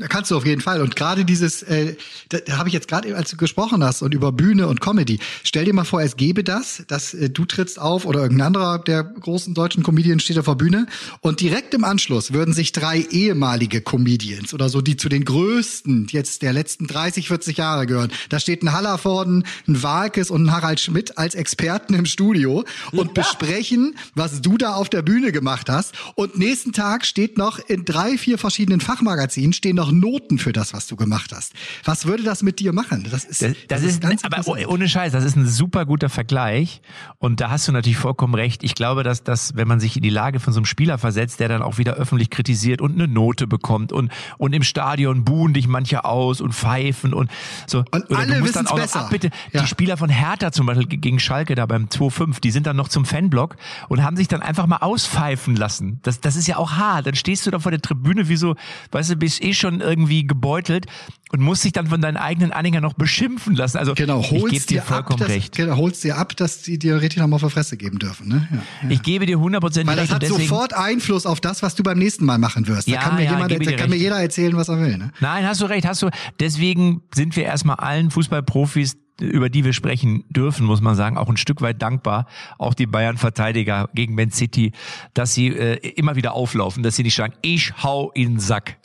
[0.00, 0.80] Da kannst du auf jeden Fall.
[0.80, 1.94] Und gerade dieses, äh,
[2.30, 5.18] da, da habe ich jetzt gerade, als du gesprochen hast und über Bühne und Comedy,
[5.44, 8.78] stell dir mal vor, es gäbe das, dass äh, du trittst auf oder irgendein anderer
[8.78, 10.86] der großen deutschen Comedians steht auf der Bühne
[11.20, 16.06] und direkt im Anschluss würden sich drei ehemalige Comedians oder so, die zu den größten
[16.10, 18.10] jetzt der letzten 30, 40 Jahre gehören.
[18.30, 23.08] Da steht ein Hallervorden, ein Walkes und ein Harald Schmidt als Experten im Studio und
[23.08, 23.12] ja.
[23.22, 25.94] besprechen, was du da auf der Bühne gemacht hast.
[26.14, 30.72] Und nächsten Tag steht noch in drei, vier verschiedenen Fachmagazinen stehen noch Noten für das,
[30.72, 31.52] was du gemacht hast.
[31.84, 33.06] Was würde das mit dir machen?
[33.10, 36.08] Das ist, das, das, das ist, ist aber ohne Scheiß, das ist ein super guter
[36.08, 36.80] Vergleich.
[37.18, 38.62] Und da hast du natürlich vollkommen recht.
[38.62, 41.40] Ich glaube, dass, dass, wenn man sich in die Lage von so einem Spieler versetzt,
[41.40, 45.54] der dann auch wieder öffentlich kritisiert und eine Note bekommt und, und im Stadion buhen
[45.54, 47.30] dich manche aus und pfeifen und
[47.66, 47.84] so.
[47.90, 49.00] Und Oder alle wissen es besser.
[49.00, 49.62] Ab, bitte, ja.
[49.62, 52.88] die Spieler von Hertha zum Beispiel gegen Schalke da beim 2-5, die sind dann noch
[52.88, 53.56] zum Fanblock
[53.88, 56.00] und haben sich dann einfach mal auspfeifen lassen.
[56.02, 57.06] Das, das ist ja auch hart.
[57.06, 58.56] Dann stehst du da vor der Tribüne wie so,
[58.92, 60.86] weißt du, bist eh schon irgendwie gebeutelt
[61.32, 63.78] und musst dich dann von deinen eigenen Anhängern noch beschimpfen lassen.
[63.78, 65.54] Also genau, holst ich dir vollkommen ab, recht.
[65.54, 68.28] Genau, holst dir ab, dass die dir richtig nochmal auf die Fresse geben dürfen.
[68.28, 68.48] Ne?
[68.50, 68.90] Ja, ja.
[68.90, 69.98] Ich gebe dir hundertprozentig recht.
[69.98, 72.88] Weil das hat deswegen, sofort Einfluss auf das, was du beim nächsten Mal machen wirst.
[72.88, 74.98] Da ja, kann mir, ja, jemand, da kann mir jeder erzählen, was er will.
[74.98, 75.12] Ne?
[75.20, 76.10] Nein, hast du recht, hast du.
[76.40, 81.28] Deswegen sind wir erstmal allen Fußballprofis über die wir sprechen dürfen, muss man sagen, auch
[81.28, 82.26] ein Stück weit dankbar,
[82.58, 84.72] auch die Bayern-Verteidiger gegen Man City,
[85.14, 88.78] dass sie äh, immer wieder auflaufen, dass sie nicht sagen, ich hau in den Sack.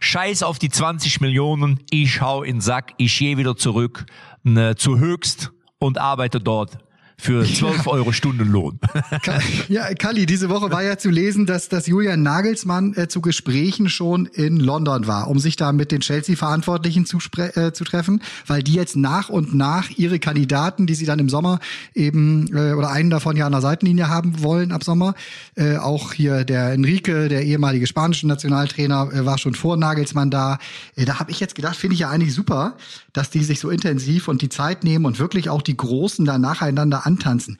[0.00, 4.06] Scheiß auf die 20 Millionen, ich hau in den Sack, ich gehe wieder zurück
[4.42, 6.78] ne, zu höchst und arbeite dort
[7.24, 8.78] für 12 Euro Stundenlohn.
[9.68, 13.88] ja, Kali, diese Woche war ja zu lesen, dass, dass Julian Nagelsmann äh, zu Gesprächen
[13.88, 18.62] schon in London war, um sich da mit den Chelsea-Verantwortlichen zu, äh, zu treffen, weil
[18.62, 21.60] die jetzt nach und nach ihre Kandidaten, die sie dann im Sommer
[21.94, 25.14] eben, äh, oder einen davon ja an der Seitenlinie haben wollen ab Sommer,
[25.54, 30.58] äh, auch hier der Enrique, der ehemalige spanische Nationaltrainer, äh, war schon vor Nagelsmann da.
[30.94, 32.76] Äh, da habe ich jetzt gedacht, finde ich ja eigentlich super,
[33.14, 36.36] dass die sich so intensiv und die Zeit nehmen und wirklich auch die Großen da
[36.36, 37.56] nacheinander antanzen.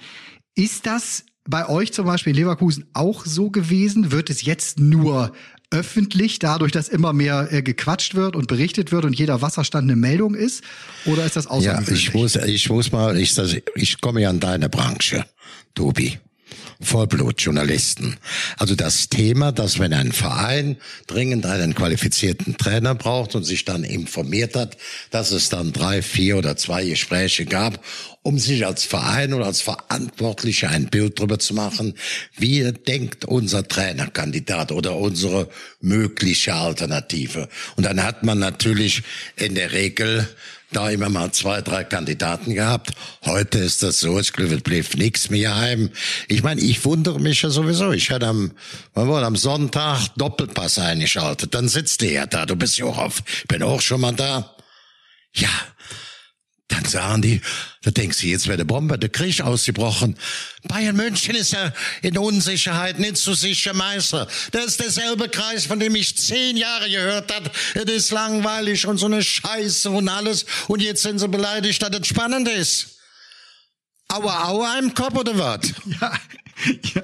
[0.54, 4.12] Ist das bei euch zum Beispiel in Leverkusen auch so gewesen?
[4.12, 5.32] Wird es jetzt nur
[5.70, 9.96] öffentlich, dadurch, dass immer mehr äh, gequatscht wird und berichtet wird und jeder Wasserstand eine
[9.96, 10.62] Meldung ist?
[11.06, 12.04] Oder ist das außergewöhnlich?
[12.04, 13.36] Ja, ich muss, ich muss mal, ich,
[13.74, 15.24] ich komme ja an deine Branche,
[15.74, 16.18] Tobi.
[16.80, 18.16] Vollblutjournalisten.
[18.58, 23.84] Also das Thema, dass wenn ein Verein dringend einen qualifizierten Trainer braucht und sich dann
[23.84, 24.76] informiert hat,
[25.10, 27.84] dass es dann drei, vier oder zwei Gespräche gab,
[28.22, 31.94] um sich als Verein oder als Verantwortlicher ein Bild darüber zu machen,
[32.36, 35.48] wie denkt unser Trainerkandidat oder unsere
[35.80, 37.48] mögliche Alternative.
[37.76, 39.02] Und dann hat man natürlich
[39.36, 40.26] in der Regel
[40.74, 42.90] da immer mal zwei, drei Kandidaten gehabt.
[43.24, 45.90] Heute ist das so, es blieb nichts mehr heim.
[46.28, 47.92] Ich meine, ich wundere mich ja sowieso.
[47.92, 48.52] Ich hatte am,
[48.92, 51.54] wann war, am Sonntag Doppelpass eingeschaltet.
[51.54, 52.46] Dann sitzt der ja da.
[52.46, 54.54] Du bist ja auch auf, bin auch schon mal da.
[55.34, 55.48] Ja,
[56.74, 57.40] dann sagen die,
[57.82, 60.16] da denkst du, jetzt wäre der Bombe, der Krieg ausgebrochen.
[60.64, 64.26] Bayern München ist ja in Unsicherheit nicht so sicher Meister.
[64.52, 67.50] Das ist derselbe Kreis, von dem ich zehn Jahre gehört habe.
[67.74, 70.46] Es ist langweilig und so eine Scheiße und alles.
[70.68, 72.98] Und jetzt sind sie beleidigt, dass es spannend ist.
[74.08, 75.72] Aua, aua im Kopf oder was?
[76.00, 76.12] Ja,
[76.94, 77.02] ja,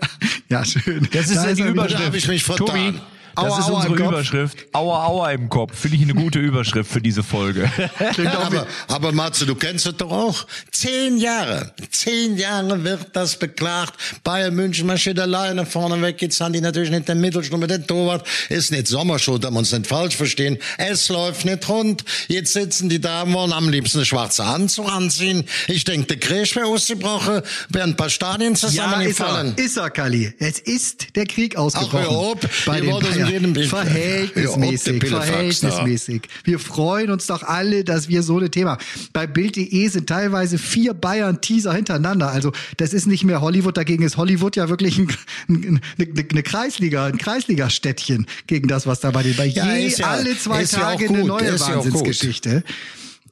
[0.49, 1.09] ja, schön.
[1.11, 2.01] Das ist da ja die Überschrift.
[2.01, 2.67] Da habe ich mich vertan.
[2.67, 3.01] Tobi,
[3.35, 4.67] das ist unsere Überschrift.
[4.73, 5.79] Aua, aua im Kopf.
[5.79, 7.71] Finde ich eine gute Überschrift für diese Folge.
[8.43, 10.47] aber, aber Matze, du kennst es doch auch.
[10.71, 11.73] Zehn Jahre.
[11.91, 13.95] Zehn Jahre wird das beklagt.
[14.25, 16.21] Bayern München marschiert alleine vorne weg.
[16.23, 18.27] Jetzt haben die natürlich nicht den Mittelsturm mit dem Torwart.
[18.49, 20.59] Ist nicht Sommerschuld, da wir uns nicht falsch verstehen.
[20.79, 22.05] Es läuft nicht rund.
[22.29, 25.45] Jetzt sitzen die Damen, wollen am liebsten eine schwarze Anzug anziehen.
[25.69, 29.55] Ich denke, der Krieg wäre ausgebrochen, wären ein paar Stadien zusammengefallen.
[29.57, 30.35] Ja, ist er, ist er, Kali.
[30.39, 31.99] Es ist der Krieg ausgebrochen.
[32.03, 32.39] Ach, hör auf.
[32.67, 32.91] Bei den
[33.25, 36.23] Bayern jedem Verhältnismäßig, verhältnismäßig.
[36.45, 38.79] Wir freuen uns doch alle, dass wir so ein Thema.
[39.13, 42.31] Bei Bild.de sind teilweise vier Bayern-Teaser hintereinander.
[42.31, 45.09] Also das ist nicht mehr Hollywood, dagegen ist Hollywood ja wirklich ein,
[45.49, 49.89] ein, eine, eine Kreisliga, ein Kreisliga-Städtchen gegen das, was da bei den bei ja, je
[49.89, 52.63] ja, alle zwei Tage ja eine neue Wahnsinnsgeschichte.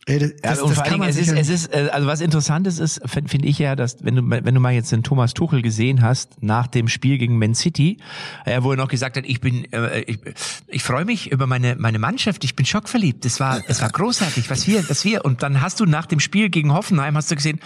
[0.09, 3.01] Das, ja, und vor allen Dingen, es ist, es ist, äh, also was interessantes ist,
[3.05, 6.01] finde find ich ja, dass wenn du, wenn du mal jetzt den Thomas Tuchel gesehen
[6.01, 7.99] hast nach dem Spiel gegen Man City,
[8.47, 10.19] äh, wo er noch gesagt hat, ich bin, äh, ich,
[10.67, 13.27] ich freue mich über meine meine Mannschaft, ich bin schockverliebt.
[13.27, 15.27] Es war, es war großartig, was wir, was wir.
[15.27, 17.61] Und dann hast du nach dem Spiel gegen Hoffenheim hast du gesehen,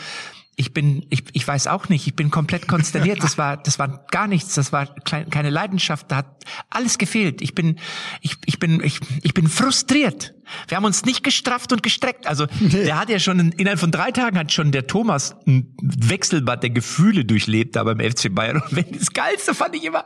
[0.54, 3.22] ich bin, ich, ich weiß auch nicht, ich bin komplett konsterniert.
[3.22, 6.26] Das war, das war gar nichts, das war keine Leidenschaft, da hat
[6.68, 7.40] alles gefehlt.
[7.40, 7.78] Ich bin,
[8.20, 10.34] ich, ich bin, ich, ich bin frustriert.
[10.68, 12.26] Wir haben uns nicht gestrafft und gestreckt.
[12.26, 12.68] Also nee.
[12.68, 16.70] der hat ja schon innerhalb von drei Tagen hat schon der Thomas ein Wechselbad der
[16.70, 18.60] Gefühle durchlebt da beim FC Bayern.
[18.60, 20.04] Und wenn, das Geilste fand ich immer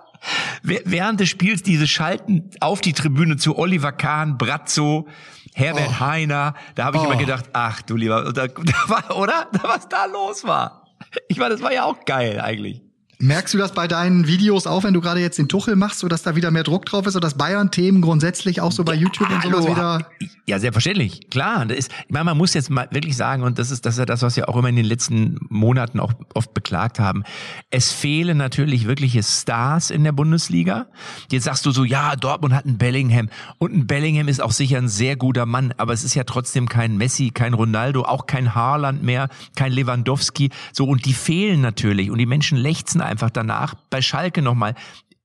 [0.62, 5.08] während des Spiels diese Schalten auf die Tribüne zu Oliver Kahn, Brazzo,
[5.56, 6.00] Herbert oh.
[6.00, 7.06] Heiner, da habe ich oh.
[7.06, 9.48] immer gedacht, ach du lieber, da, da war, oder?
[9.62, 10.86] Was da los war.
[11.28, 12.82] Ich meine, das war ja auch geil eigentlich.
[13.18, 16.08] Merkst du das bei deinen Videos auch, wenn du gerade jetzt den Tuchel machst, so
[16.08, 19.30] dass da wieder mehr Druck drauf ist oder dass Bayern-Themen grundsätzlich auch so bei YouTube
[19.30, 20.10] ja, und sowas wieder?
[20.44, 21.30] Ja, selbstverständlich.
[21.30, 21.64] Klar.
[21.64, 23.98] Das ist, ich meine, man muss jetzt mal wirklich sagen, und das ist, das ist
[24.00, 27.24] ja das, was wir auch immer in den letzten Monaten auch oft beklagt haben.
[27.70, 30.86] Es fehlen natürlich wirkliche Stars in der Bundesliga.
[31.30, 33.30] Jetzt sagst du so, ja, Dortmund hat einen Bellingham.
[33.56, 35.72] Und ein Bellingham ist auch sicher ein sehr guter Mann.
[35.78, 40.50] Aber es ist ja trotzdem kein Messi, kein Ronaldo, auch kein Haaland mehr, kein Lewandowski.
[40.74, 42.10] So, und die fehlen natürlich.
[42.10, 43.74] Und die Menschen lechzen einfach danach.
[43.90, 44.74] Bei Schalke nochmal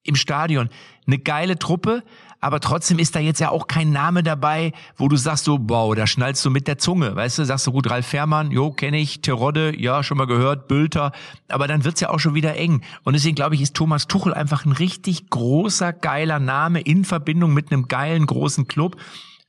[0.04, 0.70] im Stadion.
[1.06, 2.04] Eine geile Truppe,
[2.40, 5.94] aber trotzdem ist da jetzt ja auch kein Name dabei, wo du sagst so, wow,
[5.94, 8.98] da schnallst du mit der Zunge, weißt du, sagst du gut, Ralf Fährmann, jo, kenne
[8.98, 11.12] ich, Terodde, ja, schon mal gehört, Bülter,
[11.50, 12.82] aber dann wird's ja auch schon wieder eng.
[13.04, 17.54] Und deswegen glaube ich, ist Thomas Tuchel einfach ein richtig großer, geiler Name in Verbindung
[17.54, 18.98] mit einem geilen, großen Club.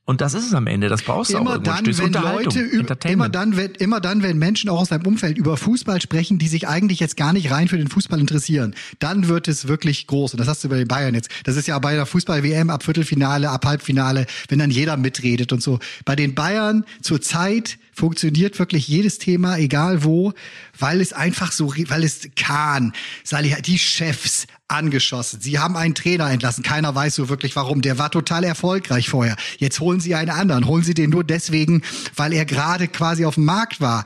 [0.05, 0.89] Und das ist es am Ende.
[0.89, 2.59] Das brauchst du immer auch dann, wenn Leute
[3.07, 6.49] immer dann, wenn immer dann, wenn Menschen auch aus deinem Umfeld über Fußball sprechen, die
[6.49, 10.33] sich eigentlich jetzt gar nicht rein für den Fußball interessieren, dann wird es wirklich groß.
[10.33, 11.29] Und das hast du bei den Bayern jetzt.
[11.45, 15.63] Das ist ja bei der Fußball-WM ab Viertelfinale, ab Halbfinale, wenn dann jeder mitredet und
[15.63, 15.79] so.
[16.03, 20.33] Bei den Bayern zur Zeit funktioniert wirklich jedes Thema, egal wo,
[20.77, 25.39] weil es einfach so, weil es Kahn, Salih, die Chefs, angeschossen.
[25.39, 26.63] Sie haben einen Trainer entlassen.
[26.63, 27.81] Keiner weiß so wirklich warum.
[27.81, 29.35] Der war total erfolgreich vorher.
[29.57, 30.67] Jetzt holen Sie einen anderen.
[30.67, 31.83] Holen Sie den nur deswegen,
[32.15, 34.03] weil er gerade quasi auf dem Markt war.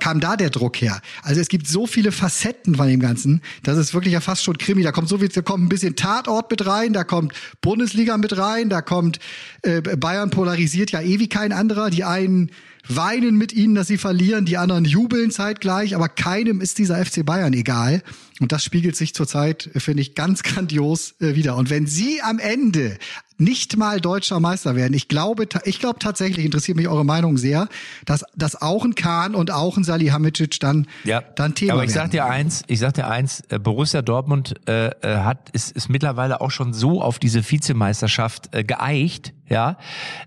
[0.00, 1.00] Kam da der Druck her?
[1.22, 3.40] Also es gibt so viele Facetten von dem Ganzen.
[3.62, 4.82] Das ist wirklich ja fast schon Krimi.
[4.82, 8.36] Da kommt so viel, da kommt ein bisschen Tatort mit rein, da kommt Bundesliga mit
[8.36, 9.18] rein, da kommt
[9.62, 11.88] äh, Bayern polarisiert ja ewig kein anderer.
[11.90, 12.50] Die einen
[12.88, 17.24] weinen mit ihnen, dass sie verlieren, die anderen jubeln zeitgleich, aber keinem ist dieser FC
[17.24, 18.02] Bayern egal.
[18.40, 21.56] Und das spiegelt sich zurzeit, finde ich, ganz grandios äh, wieder.
[21.56, 22.98] Und wenn sie am Ende
[23.36, 24.94] nicht mal deutscher Meister werden.
[24.94, 27.68] Ich glaube, ich glaube tatsächlich, interessiert mich eure Meinung sehr,
[28.04, 31.94] dass, dass auch ein Kahn und auch ein Salihamidzic dann, ja, dann Thema Aber ich
[31.94, 32.04] werden.
[32.06, 35.88] sag dir eins, ich sag dir eins, äh, Borussia Dortmund äh, äh, hat, ist, ist
[35.88, 39.76] mittlerweile auch schon so auf diese Vizemeisterschaft äh, geeicht, ja,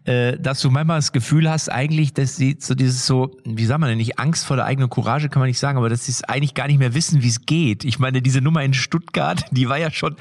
[0.05, 3.79] äh, dass du manchmal das Gefühl hast, eigentlich, dass sie so dieses so, wie sagt
[3.79, 6.11] man denn nicht, Angst vor der eigenen Courage kann man nicht sagen, aber dass sie
[6.11, 7.83] es eigentlich gar nicht mehr wissen, wie es geht.
[7.85, 10.15] Ich meine, diese Nummer in Stuttgart, die war ja schon,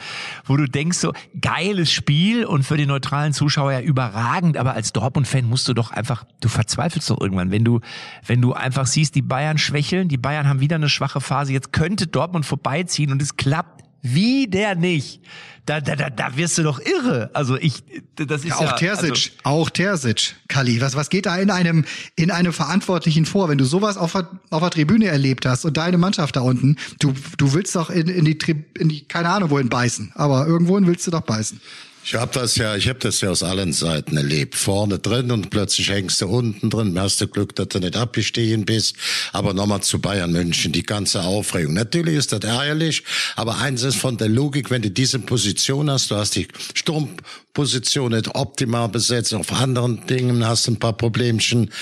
[0.44, 4.92] wo du denkst so, geiles Spiel und für den neutralen Zuschauer ja überragend, aber als
[4.92, 7.80] Dortmund-Fan musst du doch einfach, du verzweifelst doch irgendwann, wenn du,
[8.26, 11.72] wenn du einfach siehst, die Bayern schwächeln, die Bayern haben wieder eine schwache Phase, jetzt
[11.72, 15.20] könnte Dortmund vorbeiziehen und es klappt wieder nicht
[15.66, 17.28] da, da, da, da wirst du doch irre.
[17.35, 17.82] Also ich,
[18.14, 20.80] das ist ja, auch ja, Terzic, also auch Terzic, Kali.
[20.80, 24.30] Was, was geht da in einem, in einem Verantwortlichen vor, wenn du sowas auf der,
[24.50, 28.06] auf der Tribüne erlebt hast und deine Mannschaft da unten, du, du willst doch in,
[28.06, 28.38] in die,
[28.78, 31.61] in die, keine Ahnung wohin beißen, aber irgendwohin willst du doch beißen.
[32.09, 34.55] Ich habe das ja, ich habe das ja aus allen Seiten erlebt.
[34.55, 36.97] Vorne drin und plötzlich hängst du unten drin.
[37.01, 38.95] Hast du Glück, dass du nicht abgestiegen bist.
[39.33, 41.75] Aber nochmal zu Bayern München, die ganze Aufregung.
[41.75, 43.03] Natürlich ist das ärgerlich,
[43.35, 48.12] aber eins ist von der Logik, wenn du diese Position hast, du hast die Sturmposition
[48.12, 51.73] nicht optimal besetzt, auf anderen Dingen hast du ein paar Problemchen.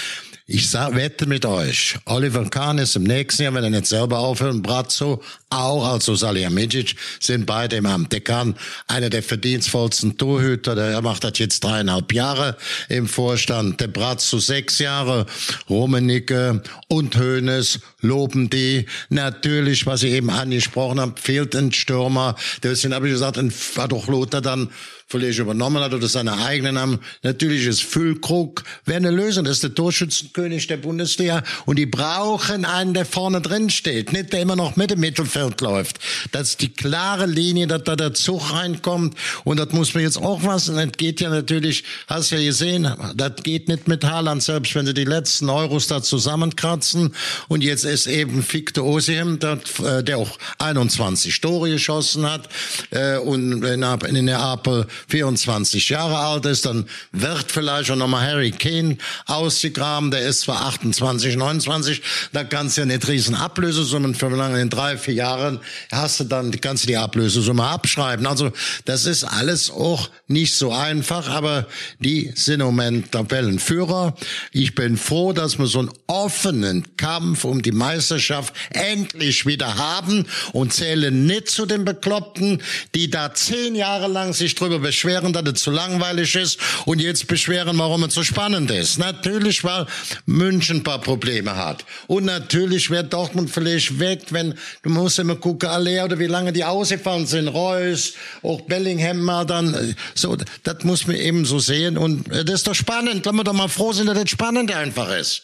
[0.46, 4.18] Ich sag, wette mit euch, Oliver Kahn ist im nächsten Jahr, wenn er nicht selber
[4.18, 8.12] aufhört, und Brazzo auch, also Salihamidzic, sind beide im Amt.
[8.12, 8.54] Der Kahn,
[8.86, 12.58] einer der verdienstvollsten Torhüter, der macht das jetzt dreieinhalb Jahre
[12.90, 13.80] im Vorstand.
[13.80, 15.24] Der Brazzo sechs Jahre,
[15.70, 18.84] Rummenigge und Hoeneß loben die.
[19.08, 22.36] Natürlich, was ich eben angesprochen habe, fehlt ein Stürmer.
[22.62, 23.38] Deswegen habe ich gesagt,
[23.76, 24.68] war doch Lothar dann
[25.06, 27.00] vielleicht übernommen hat oder seine eigenen haben.
[27.22, 29.44] Natürlich ist Füllkrug, wäre eine Lösung.
[29.44, 34.32] Das ist der Torschützenkönig der Bundesliga und die brauchen einen, der vorne drin steht, nicht
[34.32, 35.98] der immer noch mit dem Mittelfeld läuft.
[36.32, 40.18] Das ist die klare Linie, dass da der Zug reinkommt und das muss man jetzt
[40.18, 40.68] auch was.
[40.68, 44.86] Und das geht ja natürlich, hast ja gesehen, das geht nicht mit Haaland, selbst wenn
[44.86, 47.14] sie die letzten Euros da zusammenkratzen
[47.48, 52.48] und jetzt ist eben Victor Osim, äh, der auch 21 Tore geschossen hat
[52.90, 58.98] äh, und in Neapel 24 Jahre alt ist, dann wird vielleicht auch nochmal Harry Kane
[59.26, 62.02] ausgegraben, der ist zwar 28, 29,
[62.32, 65.60] da kannst du ja nicht riesen Ablösesummen verlangen, in drei, vier Jahren
[65.92, 68.26] hast du dann, kannst du die Ablösesumme abschreiben.
[68.26, 68.52] Also
[68.84, 71.66] das ist alles auch nicht so einfach, aber
[71.98, 74.14] die sind im Moment Tabellenführer.
[74.52, 80.26] Ich bin froh, dass wir so einen offenen Kampf um die Meisterschaft endlich wieder haben
[80.52, 82.62] und zählen nicht zu den Bekloppten,
[82.94, 87.26] die da zehn Jahre lang sich drüber beschweren, dass es zu langweilig ist und jetzt
[87.26, 88.98] beschweren, warum es so spannend ist.
[88.98, 89.86] Natürlich, weil
[90.26, 91.84] München ein paar Probleme hat.
[92.06, 96.52] Und natürlich wird Dortmund vielleicht weg, wenn, du musst immer gucken, alle oder wie lange
[96.52, 97.48] die ausgefallen sind.
[97.48, 102.66] Reus, auch Bellingham mal dann, so, das muss man eben so sehen und das ist
[102.66, 103.24] doch spannend.
[103.26, 105.42] Lass wir doch mal froh sein, dass das spannend einfach ist.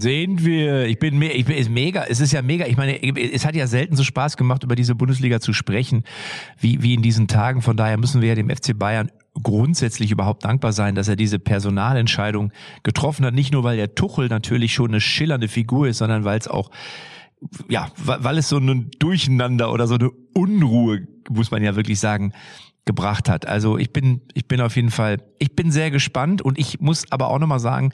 [0.00, 0.86] Sehen wir.
[0.86, 2.04] Ich bin, ich bin ist mega.
[2.04, 2.66] Es ist ja mega.
[2.66, 6.04] Ich meine, es hat ja selten so Spaß gemacht, über diese Bundesliga zu sprechen,
[6.58, 7.60] wie, wie in diesen Tagen.
[7.60, 9.10] Von daher müssen wir ja dem FC Bayern
[9.42, 12.50] grundsätzlich überhaupt dankbar sein, dass er diese Personalentscheidung
[12.82, 13.34] getroffen hat.
[13.34, 16.70] Nicht nur, weil der Tuchel natürlich schon eine schillernde Figur ist, sondern weil es auch,
[17.68, 22.32] ja, weil es so ein Durcheinander oder so eine Unruhe, muss man ja wirklich sagen,
[22.86, 23.46] gebracht hat.
[23.46, 27.04] Also ich bin, ich bin auf jeden Fall, ich bin sehr gespannt und ich muss
[27.12, 27.92] aber auch nochmal sagen,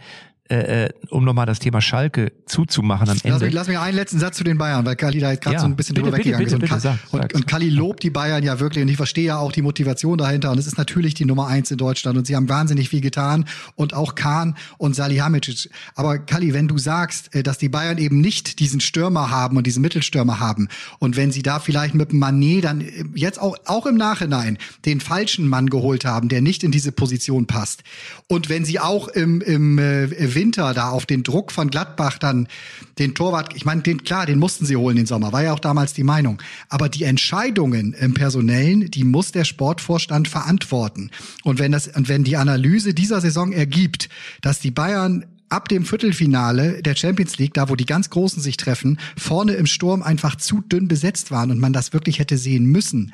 [0.48, 3.30] äh, äh, um nochmal das Thema Schalke zuzumachen am Ende.
[3.30, 5.54] Lass mich, lass mich einen letzten Satz zu den Bayern, weil Kali da jetzt gerade
[5.54, 6.84] ja, so ein bisschen bitte, drüber bitte, weggegangen bitte, ist.
[6.84, 9.50] Und, bitte, und, und Kali lobt die Bayern ja wirklich und ich verstehe ja auch
[9.50, 12.48] die Motivation dahinter und es ist natürlich die Nummer eins in Deutschland und sie haben
[12.48, 15.68] wahnsinnig viel getan und auch Kahn und Salihamidzic.
[15.96, 19.66] Aber Kali, wenn du sagst, äh, dass die Bayern eben nicht diesen Stürmer haben und
[19.66, 20.68] diesen Mittelstürmer haben
[21.00, 24.58] und wenn sie da vielleicht mit dem Manet dann äh, jetzt auch, auch im Nachhinein
[24.84, 27.82] den falschen Mann geholt haben, der nicht in diese Position passt
[28.28, 30.04] und wenn sie auch im, im äh,
[30.36, 32.46] Winter da auf den Druck von Gladbach dann
[33.00, 35.58] den Torwart, ich meine, den klar, den mussten sie holen den Sommer, war ja auch
[35.58, 36.40] damals die Meinung.
[36.68, 41.10] Aber die Entscheidungen im Personellen, die muss der Sportvorstand verantworten.
[41.42, 44.08] Und wenn das, und wenn die Analyse dieser Saison ergibt,
[44.42, 48.56] dass die Bayern ab dem Viertelfinale der Champions League, da wo die ganz Großen sich
[48.56, 52.66] treffen, vorne im Sturm einfach zu dünn besetzt waren und man das wirklich hätte sehen
[52.66, 53.12] müssen,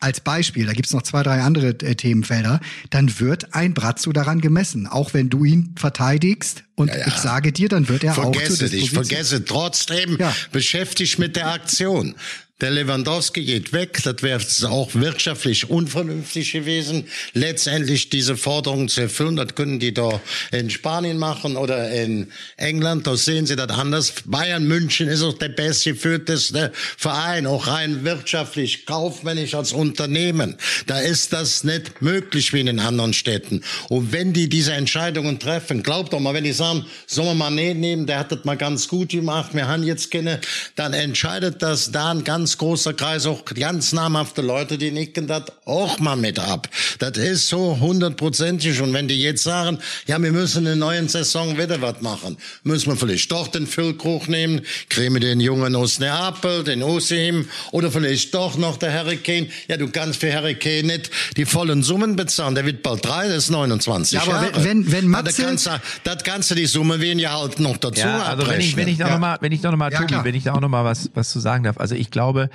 [0.00, 4.40] als Beispiel, da gibt's noch zwei, drei andere äh, Themenfelder, dann wird ein Brazzo daran
[4.40, 4.86] gemessen.
[4.86, 7.06] Auch wenn du ihn verteidigst und ja, ja.
[7.06, 10.34] ich sage dir, dann wird er vergesse auch zur dich, vergesse trotzdem ja.
[10.52, 12.14] beschäftigt mit der Aktion.
[12.60, 19.36] Der Lewandowski geht weg, das wäre auch wirtschaftlich unvernünftig gewesen, letztendlich diese Forderung zu erfüllen.
[19.36, 20.20] Das können die doch
[20.52, 24.12] in Spanien machen oder in England, da sehen sie das anders.
[24.26, 30.56] Bayern München ist auch der bestgeführteste Verein, auch rein wirtschaftlich, kaufmännisch als Unternehmen.
[30.86, 33.62] Da ist das nicht möglich wie in den anderen Städten.
[33.88, 37.50] Und wenn die diese Entscheidungen treffen, glaubt doch mal, wenn die sagen, sollen wir mal
[37.50, 40.40] nehmen, der hat das mal ganz gut gemacht, wir haben jetzt keine,
[40.74, 45.28] dann entscheidet das da ein ganz ganz großer Kreis, auch ganz namhafte Leute, die nicken
[45.28, 46.68] das auch mal mit ab.
[46.98, 48.80] Das ist so hundertprozentig.
[48.80, 52.36] Und wenn die jetzt sagen, ja, wir müssen in der neuen Saison wieder was machen,
[52.64, 57.48] müssen wir vielleicht doch den Füllkrug nehmen, kriegen wir den Jungen aus Neapel, den Osim,
[57.70, 59.48] oder vielleicht doch noch der Hurricane.
[59.68, 62.56] Ja, du kannst für Hurricane nicht die vollen Summen bezahlen.
[62.56, 64.64] Der wird bald drei, das ist 29 ja, aber Jahre.
[64.64, 65.42] wenn, wenn Matze...
[65.42, 65.70] Ja, das, kannst du,
[66.02, 68.98] das kannst du die Summe weniger halt noch dazu ja, also wenn ich, wenn ich
[68.98, 69.12] da ja.
[69.12, 70.84] noch mal, wenn ich da noch mal, ja, Tobi, wenn ich da auch noch mal
[70.84, 71.78] was, was zu sagen darf.
[71.78, 72.50] Also ich glaube, habe,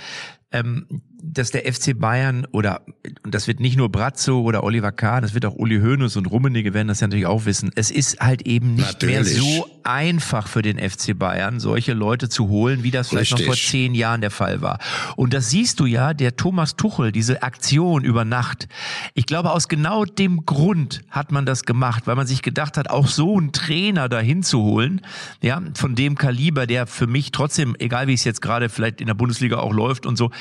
[0.51, 0.85] ähm,
[1.21, 2.81] dass der FC Bayern oder
[3.23, 6.27] und das wird nicht nur Brazzo oder Oliver Kahn, das wird auch Uli Hoeneß und
[6.27, 7.71] Rummenigge werden das ja natürlich auch wissen.
[7.75, 9.15] Es ist halt eben nicht natürlich.
[9.15, 13.47] mehr so einfach für den FC Bayern, solche Leute zu holen, wie das vielleicht Richtig.
[13.47, 14.79] noch vor zehn Jahren der Fall war.
[15.15, 18.67] Und das siehst du ja, der Thomas Tuchel, diese Aktion über Nacht.
[19.13, 22.89] Ich glaube, aus genau dem Grund hat man das gemacht, weil man sich gedacht hat,
[22.89, 25.01] auch so einen Trainer dahin zu holen,
[25.41, 29.07] ja, von dem Kaliber, der für mich trotzdem, egal wie es jetzt gerade vielleicht in
[29.07, 30.31] der Bundesliga auch läuft und so,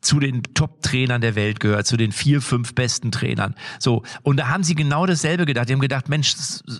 [0.00, 3.54] zu den Top-Trainern der Welt gehört, zu den vier, fünf besten Trainern.
[3.78, 4.02] So.
[4.22, 5.68] Und da haben sie genau dasselbe gedacht.
[5.68, 6.34] Die haben gedacht, Mensch,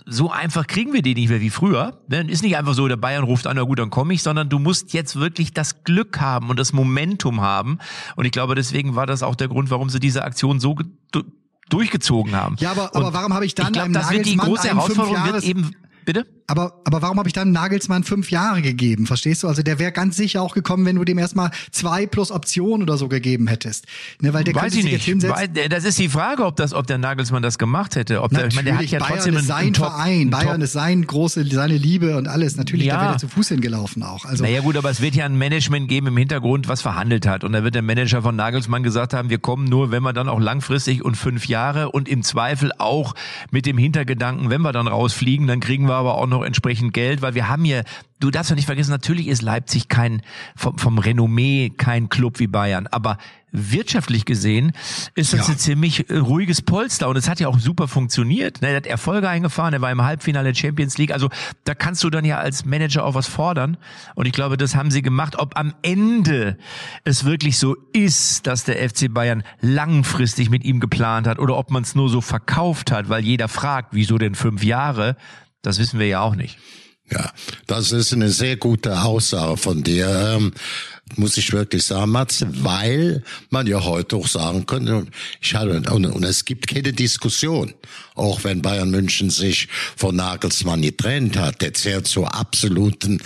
[0.05, 2.01] so einfach kriegen wir die nicht mehr wie früher.
[2.07, 4.49] Dann ist nicht einfach so, der Bayern ruft an, na gut, dann komme ich, sondern
[4.49, 7.79] du musst jetzt wirklich das Glück haben und das Momentum haben.
[8.15, 10.77] Und ich glaube, deswegen war das auch der Grund, warum sie diese Aktion so
[11.69, 12.55] durchgezogen haben.
[12.59, 15.43] Ja, aber, aber warum habe ich dann ich glaub, das wird die große Herausforderung wird
[15.43, 15.71] eben
[16.05, 16.27] Bitte?
[16.47, 19.07] Aber, aber warum habe ich dann Nagelsmann fünf Jahre gegeben?
[19.07, 19.47] Verstehst du?
[19.47, 22.97] Also der wäre ganz sicher auch gekommen, wenn du dem erstmal zwei plus Option oder
[22.97, 23.85] so gegeben hättest.
[24.21, 25.23] Ne, weil der Weiß ich nicht.
[25.27, 28.21] Weil, das ist die Frage, ob das, ob der Nagelsmann das gemacht hätte.
[28.21, 30.29] Ob der, ich meine, der hat ja Bayern trotzdem ist sein Top, Verein.
[30.29, 32.57] Bayern ist sein große, seine Liebe und alles.
[32.57, 32.95] Natürlich, ja.
[32.95, 34.25] da wäre er zu Fuß hingelaufen auch.
[34.25, 34.43] Also.
[34.43, 37.43] Naja gut, aber es wird ja ein Management geben im Hintergrund, was verhandelt hat.
[37.43, 40.29] Und da wird der Manager von Nagelsmann gesagt haben, wir kommen nur, wenn wir dann
[40.29, 43.15] auch langfristig und fünf Jahre und im Zweifel auch
[43.49, 47.21] mit dem Hintergedanken, wenn wir dann rausfliegen, dann kriegen wir aber auch noch entsprechend Geld,
[47.21, 47.83] weil wir haben hier,
[48.19, 50.21] du darfst ja nicht vergessen, natürlich ist Leipzig kein,
[50.55, 53.17] vom, vom Renommee kein Club wie Bayern, aber
[53.55, 54.73] wirtschaftlich gesehen
[55.15, 55.53] ist das ja.
[55.53, 58.61] ein ziemlich äh, ruhiges Polster und es hat ja auch super funktioniert.
[58.61, 58.69] Ne?
[58.69, 61.11] Er hat Erfolge eingefahren, er war im Halbfinale der Champions League.
[61.11, 61.29] Also
[61.63, 63.77] da kannst du dann ja als Manager auch was fordern.
[64.15, 65.37] Und ich glaube, das haben sie gemacht.
[65.37, 66.57] Ob am Ende
[67.03, 71.71] es wirklich so ist, dass der FC Bayern langfristig mit ihm geplant hat oder ob
[71.71, 75.15] man es nur so verkauft hat, weil jeder fragt, wieso denn fünf Jahre?
[75.65, 76.57] Das wissen wir ja auch nicht.
[77.11, 77.31] Ja,
[77.67, 80.53] das ist eine sehr gute Aussage von dir, ähm,
[81.17, 85.05] muss ich wirklich sagen, Matze, weil man ja heute auch sagen könnte,
[85.39, 87.75] ich habe, und, und es gibt keine Diskussion,
[88.15, 93.21] auch wenn Bayern München sich von Nagelsmann getrennt hat, der zählt zur absoluten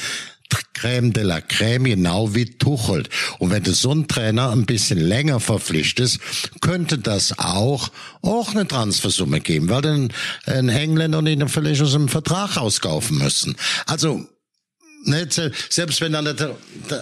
[0.73, 3.03] Crème de la Crème, genau wie Tuchel.
[3.37, 6.19] Und wenn du so einen Trainer ein bisschen länger verpflichtest,
[6.61, 7.89] könnte das auch,
[8.21, 10.13] auch eine Transfersumme geben, weil dann
[10.45, 13.55] ein Engländer ihn vielleicht aus dem Vertrag auskaufen müssen.
[13.85, 14.27] Also,
[15.03, 16.35] nicht, selbst wenn dann,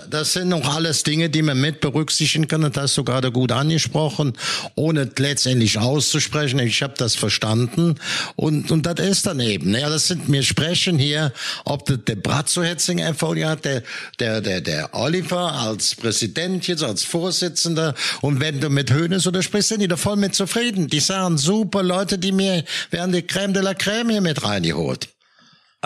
[0.10, 3.32] das sind noch alles Dinge, die man mit berücksichtigen kann, und das hast du gerade
[3.32, 4.34] gut angesprochen,
[4.76, 6.60] ohne letztendlich auszusprechen.
[6.60, 7.96] Ich habe das verstanden
[8.36, 9.74] und, und das ist dann eben.
[9.74, 11.34] Ja, das sind, wir sprechen hier,
[11.66, 13.84] ob der, der Brazzo Hetzinger Erfolg hat, der,
[14.20, 19.42] der, der, der Oliver als Präsident jetzt, als Vorsitzender und wenn du mit Hönes oder
[19.42, 20.88] sprichst, sind die da voll mit zufrieden.
[20.88, 25.10] Die sagen, super Leute, die mir werden die Crème de la Crème hier mit reingeholt.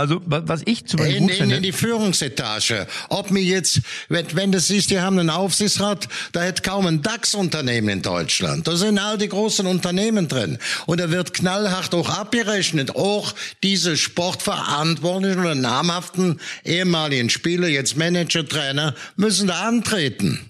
[0.01, 2.87] Also was ich zum Beispiel in, gut finde, in die Führungsetage.
[3.09, 7.03] Ob mir jetzt, wenn, wenn du siehst, die haben einen Aufsichtsrat, da hätte kaum ein
[7.03, 8.67] DAX-Unternehmen in Deutschland.
[8.67, 10.57] Da sind all die großen Unternehmen drin.
[10.87, 12.95] Und da wird knallhart auch abgerechnet.
[12.95, 20.49] Auch diese Sportverantwortlichen oder namhaften ehemaligen Spieler, jetzt Manager, Trainer, müssen da antreten.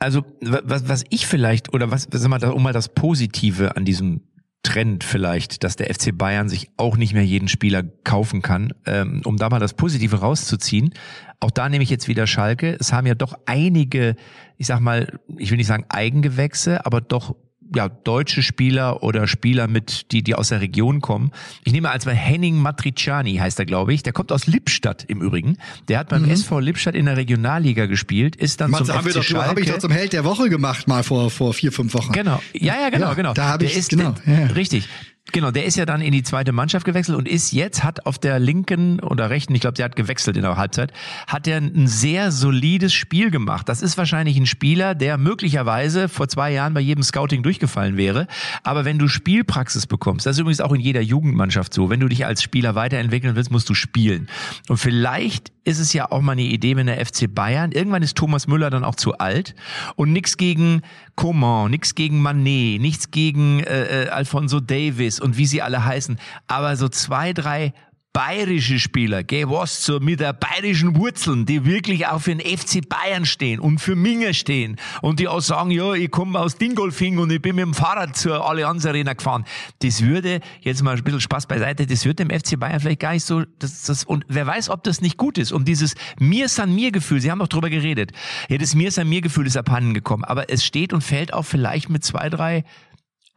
[0.00, 4.22] Also was, was ich vielleicht, oder was, sag mal, um mal das Positive an diesem
[4.62, 8.72] Trend vielleicht, dass der FC Bayern sich auch nicht mehr jeden Spieler kaufen kann.
[8.86, 10.94] Ähm, um da mal das Positive rauszuziehen,
[11.40, 12.76] auch da nehme ich jetzt wieder Schalke.
[12.78, 14.14] Es haben ja doch einige,
[14.58, 17.34] ich sag mal, ich will nicht sagen Eigengewächse, aber doch
[17.74, 21.32] ja, deutsche Spieler oder Spieler mit, die, die aus der Region kommen.
[21.64, 24.02] Ich nehme als mal Henning Matriciani heißt er, glaube ich.
[24.02, 25.56] Der kommt aus Lippstadt im Übrigen.
[25.88, 26.30] Der hat beim mhm.
[26.30, 29.60] SV Lippstadt in der Regionalliga gespielt, ist dann Mats, zum haben FC wir doch, Habe
[29.60, 32.12] ich doch zum Held der Woche gemacht, mal vor, vor vier, fünf Wochen.
[32.12, 32.42] Genau.
[32.52, 33.34] Ja, ja, genau, ja, genau.
[33.34, 34.14] Da habe ich, ist, genau.
[34.26, 34.46] Ja.
[34.46, 34.88] Richtig.
[35.30, 38.18] Genau, der ist ja dann in die zweite Mannschaft gewechselt und ist jetzt, hat auf
[38.18, 40.92] der linken oder rechten, ich glaube, der hat gewechselt in der Halbzeit,
[41.28, 43.68] hat er ein sehr solides Spiel gemacht.
[43.68, 48.26] Das ist wahrscheinlich ein Spieler, der möglicherweise vor zwei Jahren bei jedem Scouting durchgefallen wäre.
[48.64, 52.08] Aber wenn du Spielpraxis bekommst, das ist übrigens auch in jeder Jugendmannschaft so, wenn du
[52.08, 54.28] dich als Spieler weiterentwickeln willst, musst du spielen.
[54.68, 58.16] Und vielleicht ist es ja auch mal eine Idee, wenn der FC Bayern, irgendwann ist
[58.16, 59.54] Thomas Müller dann auch zu alt
[59.94, 60.82] und nichts gegen
[61.16, 66.18] Coman, nichts gegen Manet, nichts gegen äh, äh, Alfonso Davis und wie sie alle heißen,
[66.46, 67.72] aber so zwei, drei
[68.12, 72.86] bayerische Spieler, gell, was so mit der bayerischen Wurzeln, die wirklich auch für den FC
[72.86, 77.18] Bayern stehen und für Minge stehen und die auch sagen, ja, ich komme aus Dingolfing
[77.18, 79.44] und ich bin mit dem Fahrrad zur Allianz Arena gefahren.
[79.80, 83.12] Das würde, jetzt mal ein bisschen Spaß beiseite, das würde dem FC Bayern vielleicht gar
[83.12, 85.52] nicht so, das, das, und wer weiß, ob das nicht gut ist.
[85.52, 88.12] Und dieses Mir san mir Gefühl, Sie haben doch drüber geredet.
[88.48, 91.44] Ja, das Mir san mir Gefühl ist abhanden gekommen, aber es steht und fällt auch
[91.44, 92.64] vielleicht mit zwei, drei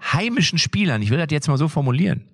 [0.01, 1.01] heimischen Spielern.
[1.01, 2.25] Ich will das jetzt mal so formulieren.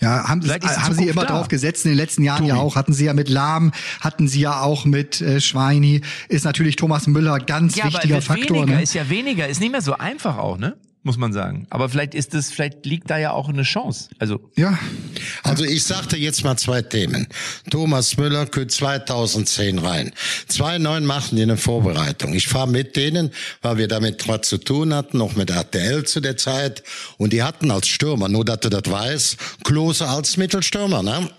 [0.00, 1.28] Ja, haben, haben sie immer da.
[1.28, 2.48] drauf gesetzt in den letzten Jahren Tobi.
[2.48, 2.76] ja auch.
[2.76, 6.02] Hatten sie ja mit Lahm, hatten sie ja auch mit äh, Schweini.
[6.28, 8.56] Ist natürlich Thomas Müller ganz ja, wichtiger aber Faktor.
[8.56, 8.82] Weniger, ne?
[8.82, 10.76] Ist ja weniger, ist nicht mehr so einfach auch, ne?
[11.04, 11.66] Muss man sagen.
[11.70, 14.08] Aber vielleicht ist es, vielleicht liegt da ja auch eine Chance.
[14.18, 14.78] Also ja.
[15.42, 17.28] Also ich sagte jetzt mal zwei Themen.
[17.70, 20.12] Thomas Müller könnte 2010 rein.
[20.48, 22.32] Zwei neun machen die eine Vorbereitung.
[22.32, 23.30] Ich fahre mit denen,
[23.60, 26.82] weil wir damit was zu tun hatten, noch mit RTL zu der Zeit.
[27.18, 31.30] Und die hatten als Stürmer, nur dass du das weißt, Klose als Mittelstürmer, ne?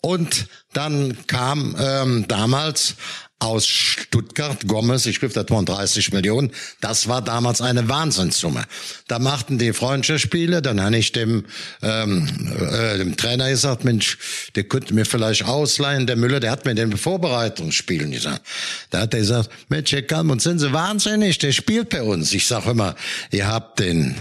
[0.00, 2.96] Und dann kam ähm, damals
[3.42, 6.50] aus Stuttgart, Gomez, ich das waren 30 Millionen.
[6.80, 8.64] Das war damals eine Wahnsinnssumme.
[9.08, 11.44] Da machten die Freundschaftsspiele, dann habe ich dem,
[11.82, 12.28] ähm,
[12.58, 14.18] äh, dem Trainer gesagt, Mensch,
[14.54, 18.42] der könnte mir vielleicht ausleihen, der Müller, der hat mir den Vorbereitungsspielen gesagt.
[18.90, 22.32] Da hat er gesagt, Mensch, Herr Kalmund, sind Sie wahnsinnig, der spielt bei uns.
[22.32, 22.94] Ich sage immer,
[23.30, 24.16] ihr habt den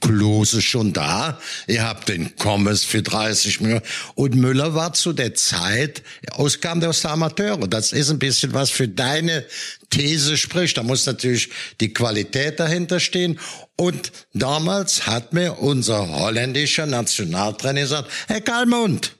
[0.00, 1.38] Klose schon da.
[1.66, 3.84] Ihr habt den Kommes für 30 Millionen.
[4.14, 7.68] Und Müller war zu der Zeit, auskam der aus der Amateure.
[7.68, 9.44] Das ist ein bisschen was für deine
[9.90, 10.78] These spricht.
[10.78, 13.38] Da muss natürlich die Qualität dahinter stehen.
[13.76, 19.14] Und damals hat mir unser holländischer Nationaltrainer gesagt, Herr Kalmund,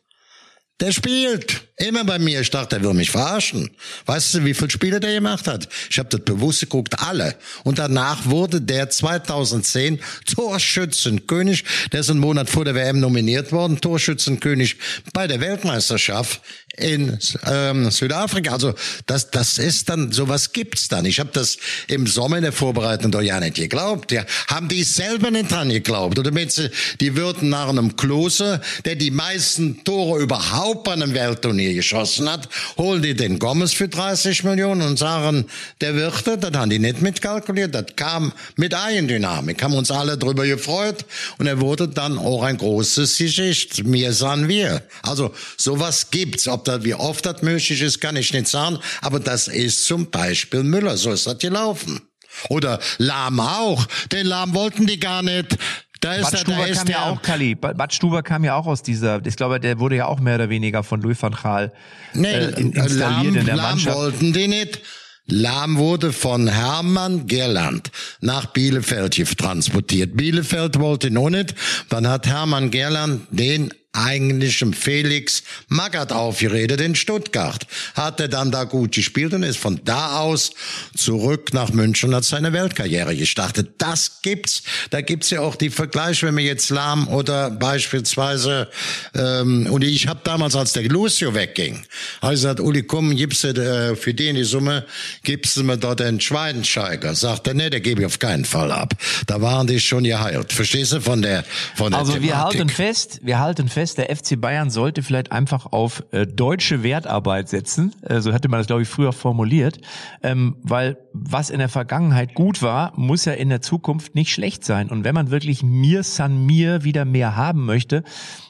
[0.81, 2.41] der spielt immer bei mir.
[2.41, 3.71] Ich dachte, er will mich verarschen.
[4.07, 5.69] Weißt du, wie viele Spiele der gemacht hat?
[5.91, 7.37] Ich habe das bewusst geguckt, alle.
[7.63, 10.01] Und danach wurde der 2010
[10.35, 11.65] Torschützenkönig.
[11.93, 14.77] Der ist einen Monat vor der WM nominiert worden, Torschützenkönig
[15.13, 16.41] bei der Weltmeisterschaft
[16.77, 18.53] in ähm, Südafrika.
[18.53, 18.75] Also
[19.07, 21.05] das, das ist dann, sowas gibt's dann.
[21.05, 21.59] Ich habe das
[21.89, 24.11] im Sommer in der Vorbereitung doch ja nicht geglaubt.
[24.13, 26.19] Ja, haben die selber nicht dran geglaubt.
[26.19, 26.53] Oder mit
[27.01, 32.49] die würden nach einem Klose, der die meisten Tore überhaupt bei einem Weltturnier geschossen hat,
[32.77, 35.47] holen die den Gomez für 30 Millionen und sagen,
[35.81, 37.75] der wird das, haben die nicht mitkalkuliert.
[37.75, 41.05] Das kam mit Eigendynamik, haben uns alle drüber gefreut
[41.39, 43.85] und er wurde dann auch ein großes Gesicht.
[43.85, 44.83] Mir sahen wir.
[45.03, 46.49] Also sowas gibt's.
[46.49, 48.79] Ob das, wie oft das möglich ist, kann ich nicht sagen.
[49.01, 50.97] Aber das ist zum Beispiel Müller.
[50.97, 52.01] So ist das gelaufen.
[52.49, 53.87] Oder Lahm auch.
[54.11, 55.59] Den Lahm wollten die gar nicht.
[56.01, 57.55] Da ist Bad Stuber kam ja auch, Kali.
[57.55, 60.49] Bad Stuber kam ja auch aus dieser, ich glaube, der wurde ja auch mehr oder
[60.49, 61.73] weniger von Louis van Gaal
[62.13, 63.97] nee, äh, installiert Lahm, in der Lahm Mannschaft.
[63.97, 64.81] wollten die nicht.
[65.27, 70.17] Lahm wurde von Hermann Gerland nach Bielefeld transportiert.
[70.17, 71.55] Bielefeld wollte noch nicht.
[71.89, 77.67] Dann hat Hermann Gerland den eigentlichem Felix Magath aufgeredet in Stuttgart.
[77.95, 80.53] Hat er dann da gut gespielt und ist von da aus
[80.97, 83.71] zurück nach München und hat seine Weltkarriere gestartet.
[83.79, 84.63] Das gibt's.
[84.91, 88.69] Da gibt's ja auch die Vergleiche, wenn wir jetzt Lahm oder beispielsweise
[89.15, 91.83] ähm, und ich habe damals, als der Lucio wegging,
[92.21, 94.87] habe ich gesagt, Uli, komm, gibst du äh, für den die Summe,
[95.23, 97.15] gibst du mir dort den Schweinsteiger.
[97.15, 98.95] Sagt er, nee, der gebe ich auf keinen Fall ab.
[99.27, 100.53] Da waren die schon geheilt.
[100.53, 101.45] Verstehst du von der
[101.77, 102.31] von der Also Thematik.
[102.31, 106.25] wir halten fest, wir halten fest, fest, der FC Bayern sollte vielleicht einfach auf äh,
[106.25, 107.93] deutsche Wertarbeit setzen.
[108.03, 109.81] Äh, so hatte man das, glaube ich, früher formuliert.
[110.23, 114.65] Ähm, weil was in der Vergangenheit gut war, muss ja in der Zukunft nicht schlecht
[114.65, 114.89] sein.
[114.89, 118.05] Und wenn man wirklich Mir San Mir wieder mehr haben möchte,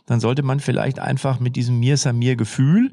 [0.05, 2.91] dann sollte man vielleicht einfach mit diesem Mir San Mir Gefühl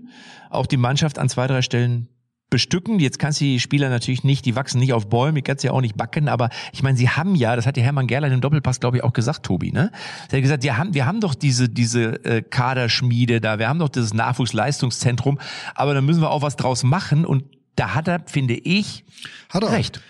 [0.50, 2.08] auch die Mannschaft an zwei, drei Stellen
[2.50, 3.00] bestücken.
[3.00, 5.68] Jetzt kannst du die Spieler natürlich nicht, die wachsen nicht auf Bäumen, die kannst du
[5.68, 8.32] ja auch nicht backen, aber ich meine, sie haben ja, das hat ja Hermann Gerlein
[8.32, 9.92] im Doppelpass, glaube ich, auch gesagt, Tobi, ne?
[10.30, 13.80] Er hat gesagt, wir haben, wir haben doch diese, diese äh, Kaderschmiede da, wir haben
[13.80, 15.40] doch dieses Nachwuchsleistungszentrum,
[15.76, 17.44] aber da müssen wir auch was draus machen und
[17.76, 19.06] da hat er, finde ich,
[19.50, 19.72] hat er.
[19.72, 20.02] recht.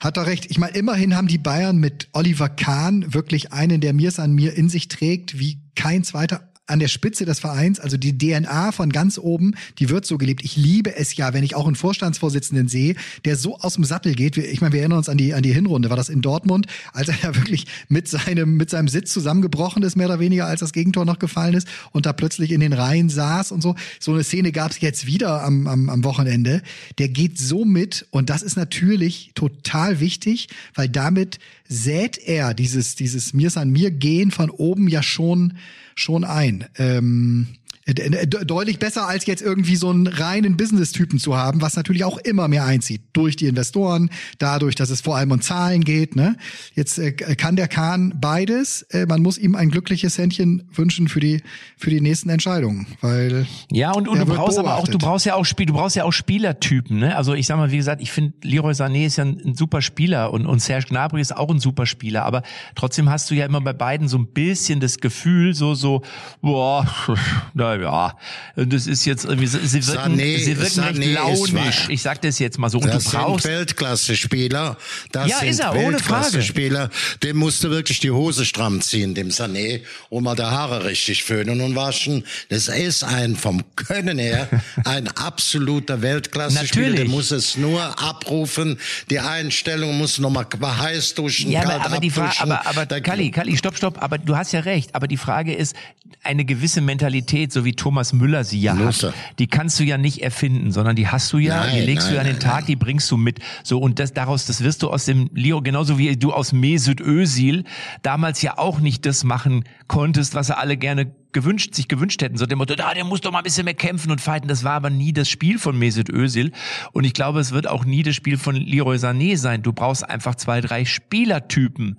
[0.00, 0.46] hat er recht.
[0.50, 4.54] Ich meine, immerhin haben die Bayern mit Oliver Kahn wirklich einen, der mir's an mir
[4.54, 8.92] in sich trägt, wie kein zweiter an der Spitze des Vereins, also die DNA von
[8.92, 10.44] ganz oben, die wird so gelebt.
[10.44, 12.94] Ich liebe es ja, wenn ich auch einen Vorstandsvorsitzenden sehe,
[13.24, 14.36] der so aus dem Sattel geht.
[14.36, 15.88] Ich meine, wir erinnern uns an die, an die Hinrunde.
[15.88, 19.96] War das in Dortmund, als er ja wirklich mit seinem, mit seinem Sitz zusammengebrochen ist,
[19.96, 23.08] mehr oder weniger, als das Gegentor noch gefallen ist und da plötzlich in den Reihen
[23.08, 23.74] saß und so.
[23.98, 26.62] So eine Szene gab es jetzt wieder am, am, am Wochenende.
[26.98, 32.94] Der geht so mit und das ist natürlich total wichtig, weil damit sät er dieses,
[32.94, 35.54] dieses Mir an mir gehen von oben ja schon
[35.98, 36.66] schon ein.
[36.76, 37.48] Ähm,
[37.94, 42.46] deutlich besser als jetzt irgendwie so einen reinen Business-Typen zu haben, was natürlich auch immer
[42.48, 46.14] mehr einzieht durch die Investoren, dadurch, dass es vor allem um Zahlen geht.
[46.14, 46.36] Ne?
[46.74, 48.82] Jetzt äh, kann der Kahn beides.
[48.90, 51.42] Äh, man muss ihm ein glückliches Händchen wünschen für die
[51.76, 54.58] für die nächsten Entscheidungen, weil ja und, und du brauchst beobachtet.
[54.58, 56.98] aber auch du brauchst ja auch Spiel, du brauchst ja auch Spielertypen.
[56.98, 57.16] Ne?
[57.16, 59.80] Also ich sag mal, wie gesagt, ich finde Leroy Sané ist ja ein, ein, super
[59.80, 62.42] Spieler und und Serge Gnabry ist auch ein super Spieler, aber
[62.74, 66.02] trotzdem hast du ja immer bei beiden so ein bisschen das Gefühl, so so
[66.42, 66.86] boah,
[67.80, 68.14] da
[68.56, 71.88] ja, das ist jetzt irgendwie, sie wirken, Sané, sie wirken Sané recht launisch.
[71.88, 72.78] Ich sag das jetzt mal so.
[72.78, 74.76] Und das du brauchst sind Weltklasse-Spieler.
[75.12, 76.42] Das ja, sind ist er, ohne Frage.
[76.42, 76.90] Spieler.
[77.22, 81.24] Dem musst du wirklich die Hose stramm ziehen, dem Sané, und mal die Haare richtig
[81.24, 82.24] föhnen und waschen.
[82.48, 84.48] Das ist ein vom Können her
[84.84, 86.96] ein absoluter Weltklasse-Spieler.
[86.96, 88.78] Der muss es nur abrufen.
[89.10, 93.56] Die Einstellung muss nochmal heiß duschen, ja, aber, aber die Frage, aber, aber Kali, Kali,
[93.56, 94.02] stopp, stopp.
[94.02, 94.94] Aber du hast ja recht.
[94.94, 95.74] Aber die Frage ist
[96.22, 99.02] eine gewisse Mentalität, so wie Thomas Müller sie ja Lust.
[99.02, 102.06] hat, die kannst du ja nicht erfinden, sondern die hast du ja, nein, die legst
[102.06, 102.66] nein, du ja an den Tag, nein.
[102.66, 103.40] die bringst du mit.
[103.64, 107.00] So und das daraus, das wirst du aus dem Leo genauso wie du aus Mesut
[107.00, 107.64] Özil
[108.02, 112.36] damals ja auch nicht das machen konntest, was er alle gerne gewünscht, sich gewünscht hätten.
[112.36, 114.46] So dem Motto, ah, der muss doch mal ein bisschen mehr kämpfen und fighten.
[114.46, 116.52] Das war aber nie das Spiel von Mesut Özil.
[116.92, 119.62] Und ich glaube, es wird auch nie das Spiel von Leroy Sané sein.
[119.62, 121.98] Du brauchst einfach zwei, drei Spielertypen,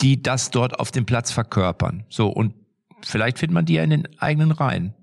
[0.00, 2.04] die das dort auf dem Platz verkörpern.
[2.08, 2.54] So, und
[3.04, 4.94] vielleicht findet man die ja in den eigenen Reihen.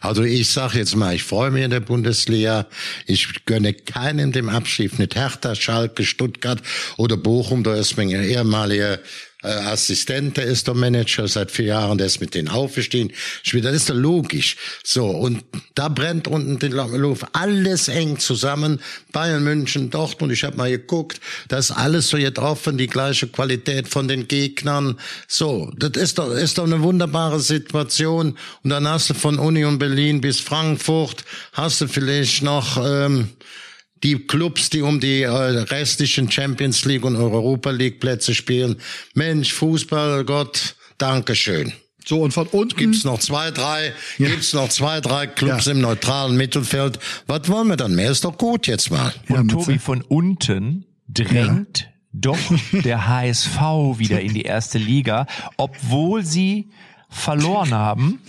[0.00, 2.66] Also ich sage jetzt mal, ich freue mich in der Bundesliga.
[3.06, 6.62] Ich gönne keinen dem Abschied, nicht Hertha, Schalke, Stuttgart
[6.96, 7.64] oder Bochum.
[7.64, 8.98] Da ist mein ehemaliger
[9.42, 13.12] äh, Assistent, der ist der Manager seit vier Jahren, der ist mit denen aufgestiegen.
[13.62, 14.56] Das ist doch logisch.
[14.84, 17.24] So, und da brennt unten die Luft.
[17.32, 18.80] Alles eng zusammen.
[19.12, 23.28] Bayern, München, Dortmund, ich habe mal geguckt, das ist alles so jetzt offen, die gleiche
[23.28, 24.98] Qualität von den Gegnern.
[25.26, 28.36] So, das ist doch, ist doch eine wunderbare Situation.
[28.62, 32.76] Und dann hast du von Union Berlin bis Frankfurt, hast du vielleicht noch...
[32.84, 33.30] Ähm,
[34.02, 38.76] die Clubs, die um die äh, restlichen Champions League und Europa League Plätze spielen.
[39.14, 41.72] Mensch, Fußball, Gott, Dankeschön.
[42.04, 42.76] So, und von unten.
[42.76, 44.28] Gibt's noch zwei, drei, ja.
[44.28, 45.72] gibt's noch zwei, drei Clubs ja.
[45.72, 46.98] im neutralen Mittelfeld.
[47.26, 48.10] Was wollen wir dann mehr?
[48.10, 49.12] Ist doch gut jetzt mal.
[49.28, 51.86] Und Tobi, von unten drängt ja.
[52.12, 52.38] doch
[52.72, 53.60] der HSV
[53.98, 55.26] wieder in die erste Liga,
[55.56, 56.70] obwohl sie
[57.10, 58.20] verloren haben.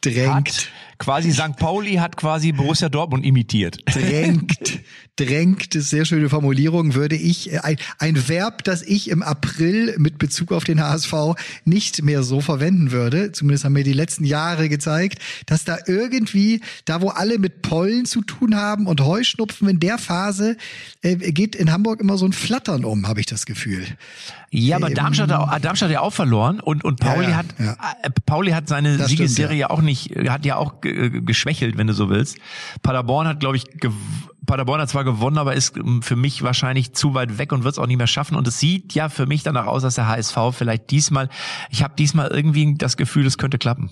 [0.00, 0.68] Drängt.
[0.98, 1.56] quasi St.
[1.56, 3.78] Pauli hat quasi Borussia Dortmund imitiert.
[3.86, 4.80] Drängt
[5.18, 9.94] drängt, ist sehr schöne Formulierung, würde ich, äh, ein, ein Verb, das ich im April
[9.98, 11.12] mit Bezug auf den HSV
[11.64, 13.32] nicht mehr so verwenden würde.
[13.32, 18.06] Zumindest haben mir die letzten Jahre gezeigt, dass da irgendwie, da wo alle mit Pollen
[18.06, 20.56] zu tun haben und Heuschnupfen in der Phase,
[21.02, 23.86] äh, geht in Hamburg immer so ein Flattern um, habe ich das Gefühl.
[24.50, 27.36] Ja, aber ähm, Darmstadt, hat, Darmstadt hat ja auch verloren und, und Pauli ja, ja,
[27.36, 27.76] hat, ja.
[28.02, 29.70] Äh, Pauli hat seine das Siegesserie stimmt, ja.
[29.70, 32.38] auch nicht, hat ja auch geschwächelt, wenn du so willst.
[32.82, 33.64] Paderborn hat, glaube ich,
[34.48, 37.74] Paderborn hat zwar gewonnen, aber ist ähm, für mich wahrscheinlich zu weit weg und wird
[37.74, 38.34] es auch nicht mehr schaffen.
[38.34, 41.28] Und es sieht ja für mich danach aus, dass der HSV vielleicht diesmal,
[41.70, 43.90] ich habe diesmal irgendwie das Gefühl, es könnte klappen.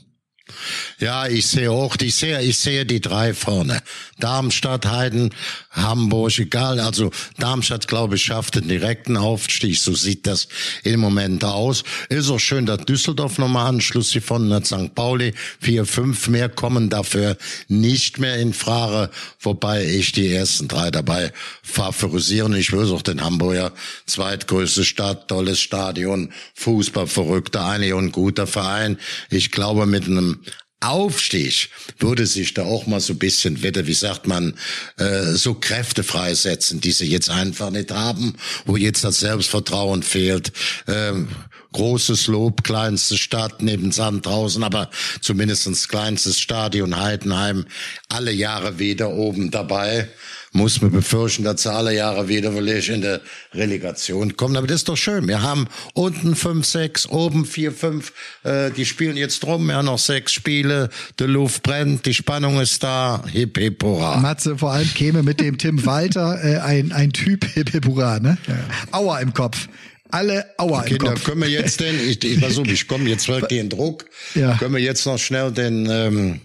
[0.99, 3.82] Ja, ich sehe auch, ich sehe, ich sehe die drei vorne.
[4.18, 5.34] Darmstadt, Heiden,
[5.70, 6.80] Hamburg, egal.
[6.80, 9.78] Also Darmstadt, glaube ich, schafft den direkten Aufstieg.
[9.78, 10.49] So sieht das
[10.84, 11.84] im Moment aus.
[12.09, 14.66] Ist auch schön, dass Düsseldorf nochmal Anschluss gefunden hat.
[14.66, 14.94] St.
[14.94, 17.36] Pauli, vier, fünf mehr kommen dafür
[17.68, 19.11] nicht mehr in Frage.
[19.40, 21.32] Wobei ich die ersten drei dabei
[21.62, 22.55] favorisieren.
[22.55, 23.72] Ich würde auch den Hamburger
[24.07, 28.99] zweitgrößte Stadt, tolles Stadion, Fußball verrückter, eigentlich ein guter Verein.
[29.28, 30.36] Ich glaube, mit einem
[30.80, 34.55] Aufstieg würde sich da auch mal so ein bisschen wieder, wie sagt man,
[34.99, 40.53] äh, so Kräfte freisetzen, die sie jetzt einfach nicht haben, wo jetzt das Selbstvertrauen fehlt.
[40.87, 41.28] Ähm,
[41.72, 47.66] großes Lob, kleinste Stadt neben Sandhausen, aber zumindestens kleinstes Stadion Heidenheim,
[48.09, 50.09] alle Jahre wieder oben dabei
[50.57, 53.20] muss man befürchten, dass sie alle Jahre wieder vielleicht in der
[53.54, 54.57] Relegation kommen.
[54.57, 55.28] Aber das ist doch schön.
[55.28, 58.12] Wir haben unten fünf, sechs, oben vier, fünf.
[58.42, 59.66] Äh, die spielen jetzt drum.
[59.66, 60.88] Wir haben noch sechs Spiele.
[61.20, 63.22] Die Luft brennt, die Spannung ist da.
[63.30, 64.16] Hip, hip, hurra.
[64.16, 68.18] Matze, vor allem käme mit dem Tim Walter äh, ein, ein Typ hip, hip, hurra,
[68.18, 68.38] ne?
[68.46, 68.54] Ja.
[68.92, 69.68] Aua im Kopf
[70.11, 71.24] alle Aua Kinder, im Kopf.
[71.24, 74.04] können wir jetzt denn, ich, ich versuche, ich komme jetzt wirklich in Druck,
[74.34, 74.57] ja.
[74.57, 76.40] können wir jetzt noch schnell den ähm,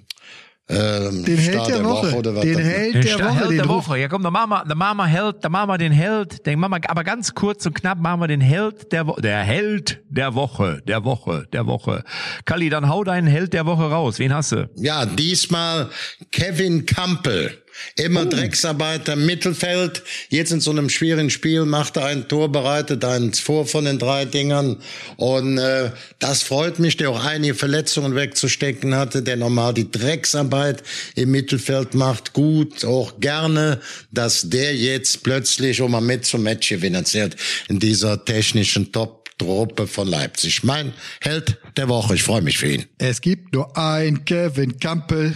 [0.72, 2.08] ähm, den Held der, der Woche.
[2.08, 3.36] Woche oder was den Held der Woche.
[3.36, 4.00] Held der Woche.
[4.00, 6.60] Ja, komm, dann machen wir, dann machen wir Held, dann machen wir den Held, den
[6.60, 10.02] machen wir, aber ganz kurz und knapp machen wir den Held der Woche, der Held
[10.10, 12.04] der Woche, der Woche, der Woche.
[12.46, 14.20] Kalli, dann hau deinen Held der Woche raus.
[14.20, 14.70] Wen hast du?
[14.76, 15.90] Ja, diesmal
[16.32, 17.62] Kevin Campbell.
[17.96, 18.30] Immer oh.
[18.30, 20.04] Drecksarbeiter, Mittelfeld.
[20.30, 24.00] Jetzt in so einem schwierigen Spiel macht er ein Tor, bereitet eins vor von den
[24.00, 24.78] drei Dingern.
[25.18, 30.84] Und äh, das freut mich, der auch einige Verletzungen wegzustecken hatte, der normal die Drecksarbeit
[31.16, 32.34] im Mittelfeld macht.
[32.34, 33.80] Gut, auch gerne,
[34.12, 37.36] dass der jetzt plötzlich, um mal mit zum Match gewinnen zählt,
[37.68, 40.64] in dieser technischen Top Truppe von Leipzig.
[40.64, 42.14] Mein Held der Woche.
[42.14, 42.86] Ich freue mich für ihn.
[43.00, 45.34] Es gibt nur ein Kevin Campbell.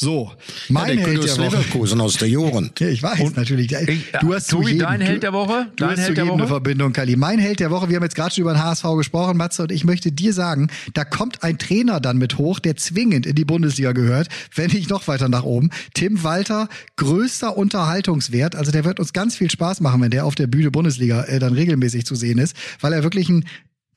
[0.00, 0.30] So,
[0.68, 1.56] mein ja, Held der Woche.
[1.56, 2.78] Leverkusen aus der Jugend.
[2.78, 3.72] Ja, ich weiß Und natürlich.
[3.72, 5.66] Ich, du hast Tobi, jedem, dein Held der Woche?
[5.74, 7.16] Du dein hast Held zu jedem eine Verbindung, Kali.
[7.16, 9.72] Mein Held der Woche, wir haben jetzt gerade schon über den HSV gesprochen, Matze, und
[9.72, 13.44] ich möchte dir sagen, da kommt ein Trainer dann mit hoch, der zwingend in die
[13.44, 15.70] Bundesliga gehört, wenn nicht noch weiter nach oben.
[15.94, 18.54] Tim Walter, größter Unterhaltungswert.
[18.54, 21.40] Also der wird uns ganz viel Spaß machen, wenn der auf der Bühne Bundesliga äh,
[21.40, 23.46] dann regelmäßig zu sehen ist, weil er wirklich ein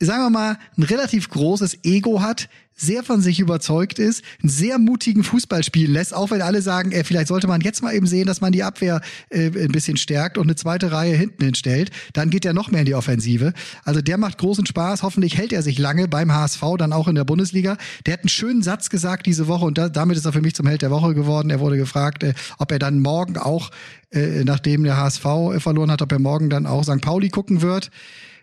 [0.06, 4.80] sagen wir mal, ein relativ großes Ego hat, sehr von sich überzeugt ist, einen sehr
[4.80, 8.08] mutigen Fußball spielen lässt, auch wenn alle sagen, ey, vielleicht sollte man jetzt mal eben
[8.08, 11.92] sehen, dass man die Abwehr äh, ein bisschen stärkt und eine zweite Reihe hinten hinstellt,
[12.14, 13.54] dann geht er noch mehr in die Offensive.
[13.84, 17.16] Also der macht großen Spaß, hoffentlich hält er sich lange beim HSV, dann auch in
[17.16, 17.78] der Bundesliga.
[18.08, 20.56] Der hat einen schönen Satz gesagt diese Woche und da, damit ist er für mich
[20.56, 21.52] zum Held der Woche geworden.
[21.52, 23.70] Er wurde gefragt, äh, ob er dann morgen auch,
[24.12, 27.02] äh, nachdem der HSV äh, verloren hat, ob er morgen dann auch St.
[27.02, 27.92] Pauli gucken wird.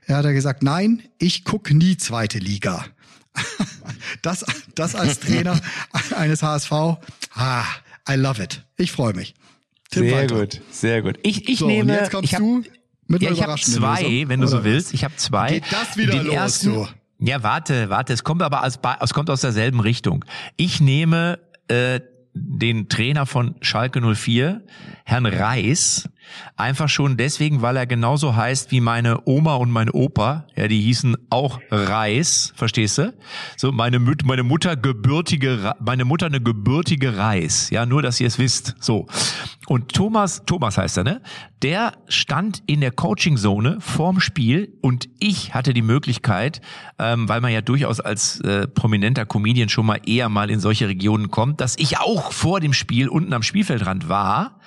[0.08, 2.86] Er hat er gesagt, nein, ich guck nie zweite Liga.
[4.22, 4.44] das,
[4.74, 5.60] das als Trainer
[6.16, 6.72] eines HSV,
[7.34, 7.64] ah,
[8.08, 8.64] I love it.
[8.78, 9.34] Ich freue mich.
[9.90, 10.34] Tim sehr weiter.
[10.34, 11.18] gut, sehr gut.
[11.22, 12.64] Ich, ich so, nehme, jetzt kommst ich hab, du
[13.06, 14.94] mit ja, ich habe zwei, Lösung, wenn du so willst.
[14.94, 15.60] Ich habe zwei.
[15.60, 16.88] Geht das wieder Den los, ersten, so.
[17.18, 18.14] Ja, warte, warte.
[18.14, 20.24] Es kommt aber aus, es kommt aus derselben Richtung.
[20.56, 21.38] Ich nehme
[21.68, 22.00] äh,
[22.32, 24.62] den Trainer von Schalke 04,
[25.08, 26.06] Herrn Reis,
[26.56, 30.46] Einfach schon deswegen, weil er genauso heißt wie meine Oma und mein Opa.
[30.56, 33.14] Ja, die hießen auch Reis, verstehst du?
[33.56, 37.70] So meine, Mut, meine Mutter gebürtige, meine Mutter eine gebürtige Reis.
[37.70, 38.74] Ja, nur, dass ihr es wisst.
[38.80, 39.06] So.
[39.66, 41.22] Und Thomas, Thomas heißt er, ne?
[41.62, 46.60] Der stand in der Coaching-Zone vorm Spiel und ich hatte die Möglichkeit,
[46.98, 50.88] ähm, weil man ja durchaus als äh, prominenter Comedian schon mal eher mal in solche
[50.88, 54.60] Regionen kommt, dass ich auch vor dem Spiel unten am Spielfeldrand war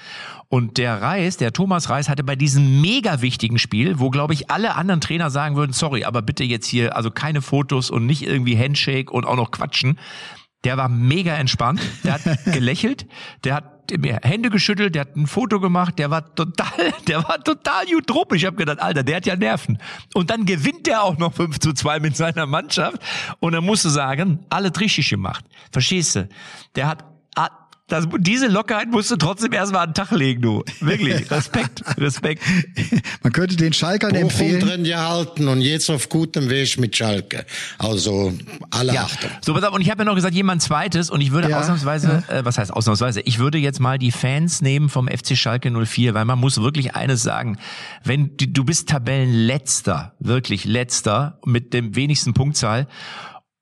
[0.49, 4.49] und der Reis, der Thomas Reis, hatte bei diesem mega wichtigen Spiel, wo glaube ich
[4.49, 8.23] alle anderen Trainer sagen würden, sorry, aber bitte jetzt hier, also keine Fotos und nicht
[8.23, 9.97] irgendwie Handshake und auch noch quatschen.
[10.63, 13.07] Der war mega entspannt, der hat gelächelt,
[13.43, 17.43] der hat mir Hände geschüttelt, der hat ein Foto gemacht, der war total, der war
[17.43, 18.41] total utopisch.
[18.41, 19.79] Ich habe gedacht, Alter, der hat ja Nerven.
[20.13, 22.99] Und dann gewinnt der auch noch 5 zu 2 mit seiner Mannschaft.
[23.39, 25.45] Und dann musst du sagen, alle richtig gemacht.
[25.71, 26.29] Verstehst du?
[26.75, 27.03] Der hat
[27.87, 30.63] das, diese Lockerheit musst du trotzdem erstmal an den Tag legen, du.
[30.79, 31.29] Wirklich.
[31.31, 32.41] Respekt, Respekt.
[33.21, 34.59] Man könnte den Schalkern Bochum empfehlen.
[34.61, 37.45] drin gehalten und jetzt auf gutem Weg mit Schalke.
[37.77, 38.33] Also,
[38.69, 39.03] alle ja.
[39.03, 39.29] Achtung.
[39.41, 41.59] So, pass auf, und ich habe ja noch gesagt, jemand zweites und ich würde ja,
[41.59, 42.39] ausnahmsweise, ja.
[42.39, 43.21] Äh, was heißt ausnahmsweise?
[43.21, 46.95] Ich würde jetzt mal die Fans nehmen vom FC Schalke 04, weil man muss wirklich
[46.95, 47.57] eines sagen.
[48.05, 52.87] Wenn du, du bist Tabellenletzter, wirklich letzter, mit dem wenigsten Punktzahl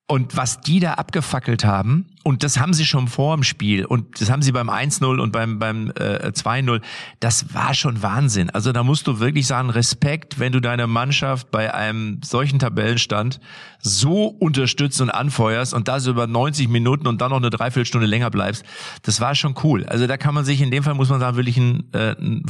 [0.07, 4.20] und was die da abgefackelt haben, und das haben sie schon vor dem Spiel und
[4.22, 6.82] das haben sie beim 1-0 und beim, beim äh, 2-0,
[7.20, 8.49] das war schon Wahnsinn.
[8.49, 13.39] Also da musst du wirklich sagen, Respekt, wenn du deine Mannschaft bei einem solchen Tabellenstand
[13.82, 18.30] so unterstützt und anfeuerst und das über 90 Minuten und dann noch eine Dreiviertelstunde länger
[18.30, 18.63] bleibst.
[19.03, 19.86] Das war schon cool.
[19.86, 22.43] Also da kann man sich in dem Fall, muss man sagen, wirklich ein, äh, ein,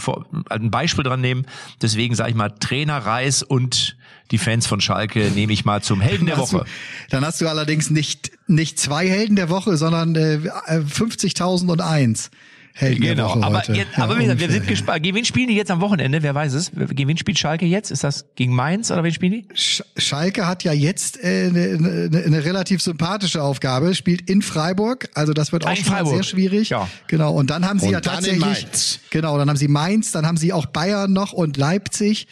[0.49, 1.45] ein Beispiel dran nehmen.
[1.81, 3.97] Deswegen sage ich mal, Trainer Reis und
[4.31, 6.59] die Fans von Schalke nehme ich mal zum Helden der Woche.
[6.59, 6.63] Du,
[7.09, 12.29] dann hast du allerdings nicht, nicht zwei Helden der Woche, sondern äh, 50.001.
[12.73, 13.73] Helden genau, der Woche aber, heute.
[13.73, 15.03] Jetzt, aber ja, wir sind gespannt.
[15.03, 16.23] Gegen wen spielen die jetzt am Wochenende?
[16.23, 16.71] Wer weiß es?
[16.71, 17.91] Gegen wen spielt Schalke jetzt?
[17.91, 19.47] Ist das gegen Mainz oder wen spielen die?
[19.53, 25.09] Sch Schalke hat ja jetzt äh, eine, eine, eine relativ sympathische Aufgabe, spielt in Freiburg,
[25.13, 26.69] also das wird auch schon sehr schwierig.
[26.69, 26.87] Ja.
[27.07, 30.37] Genau, und dann haben sie und ja tatsächlich genau, dann haben sie Mainz, dann haben
[30.37, 32.27] sie auch Bayern noch und Leipzig.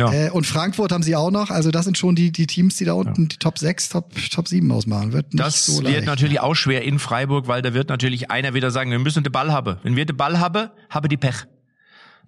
[0.00, 0.12] Ja.
[0.12, 1.50] Äh, und Frankfurt haben sie auch noch.
[1.50, 3.28] Also das sind schon die, die Teams, die da unten ja.
[3.28, 5.12] die Top 6, Top, Top 7 ausmachen.
[5.12, 8.54] Wird nicht das so wird natürlich auch schwer in Freiburg, weil da wird natürlich einer
[8.54, 9.76] wieder sagen, wir müssen den Ball haben.
[9.82, 11.46] Wenn wir den Ball haben, habe die Pech.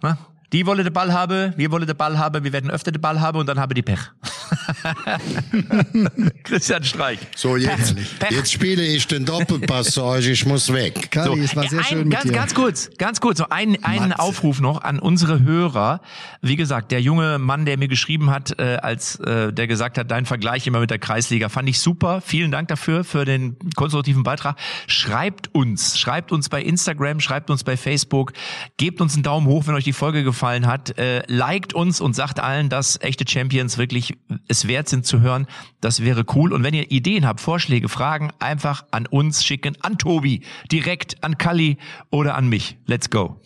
[0.02, 0.18] Na?
[0.52, 3.20] Die wollen den Ball haben, wir wollen den Ball haben, wir werden öfter den Ball
[3.20, 4.10] haben und dann haben die Pech.
[6.44, 7.18] Christian Streich.
[7.34, 8.30] So, jetzt, Pech.
[8.30, 11.10] jetzt spiele ich den Doppelpass zu euch, ich muss weg.
[11.10, 12.38] Kali, so, es war sehr ein, schön ganz, mit dir.
[12.38, 16.00] Ganz kurz, ganz kurz, so ein, einen Aufruf noch an unsere Hörer.
[16.40, 20.10] Wie gesagt, der junge Mann, der mir geschrieben hat, äh, als äh, der gesagt hat,
[20.10, 22.20] dein Vergleich immer mit der Kreisliga, fand ich super.
[22.20, 24.56] Vielen Dank dafür, für den konstruktiven Beitrag.
[24.86, 28.32] Schreibt uns, schreibt uns bei Instagram, schreibt uns bei Facebook,
[28.76, 30.98] gebt uns einen Daumen hoch, wenn euch die Folge gefallen gefallen hat.
[30.98, 34.14] Äh, liked uns und sagt allen, dass echte Champions wirklich
[34.48, 35.46] es wert sind zu hören.
[35.80, 36.52] Das wäre cool.
[36.52, 41.38] Und wenn ihr Ideen habt, Vorschläge, Fragen, einfach an uns schicken, an Tobi, direkt an
[41.38, 41.78] Kali
[42.10, 42.76] oder an mich.
[42.86, 43.40] Let's go.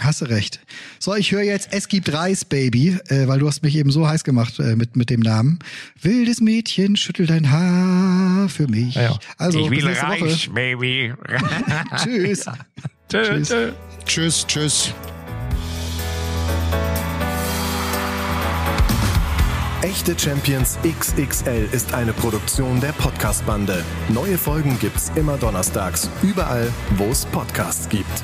[0.00, 0.60] Hast du recht.
[0.98, 4.08] So, ich höre jetzt Es gibt Reis, Baby, äh, weil du hast mich eben so
[4.08, 5.58] heiß gemacht äh, mit, mit dem Namen.
[6.00, 8.94] Wildes Mädchen, schüttel dein Haar für mich.
[8.94, 9.18] Ja, ja.
[9.36, 10.50] Also, ich will Reis, Woche.
[10.50, 11.12] Baby.
[12.02, 12.46] tschüss.
[13.08, 13.54] Tschüss.
[14.06, 14.94] Tschüss, tschüss.
[19.82, 23.84] Echte Champions XXL ist eine Produktion der Podcast-Bande.
[24.10, 28.22] Neue Folgen gibt's immer donnerstags, überall, wo es Podcasts gibt.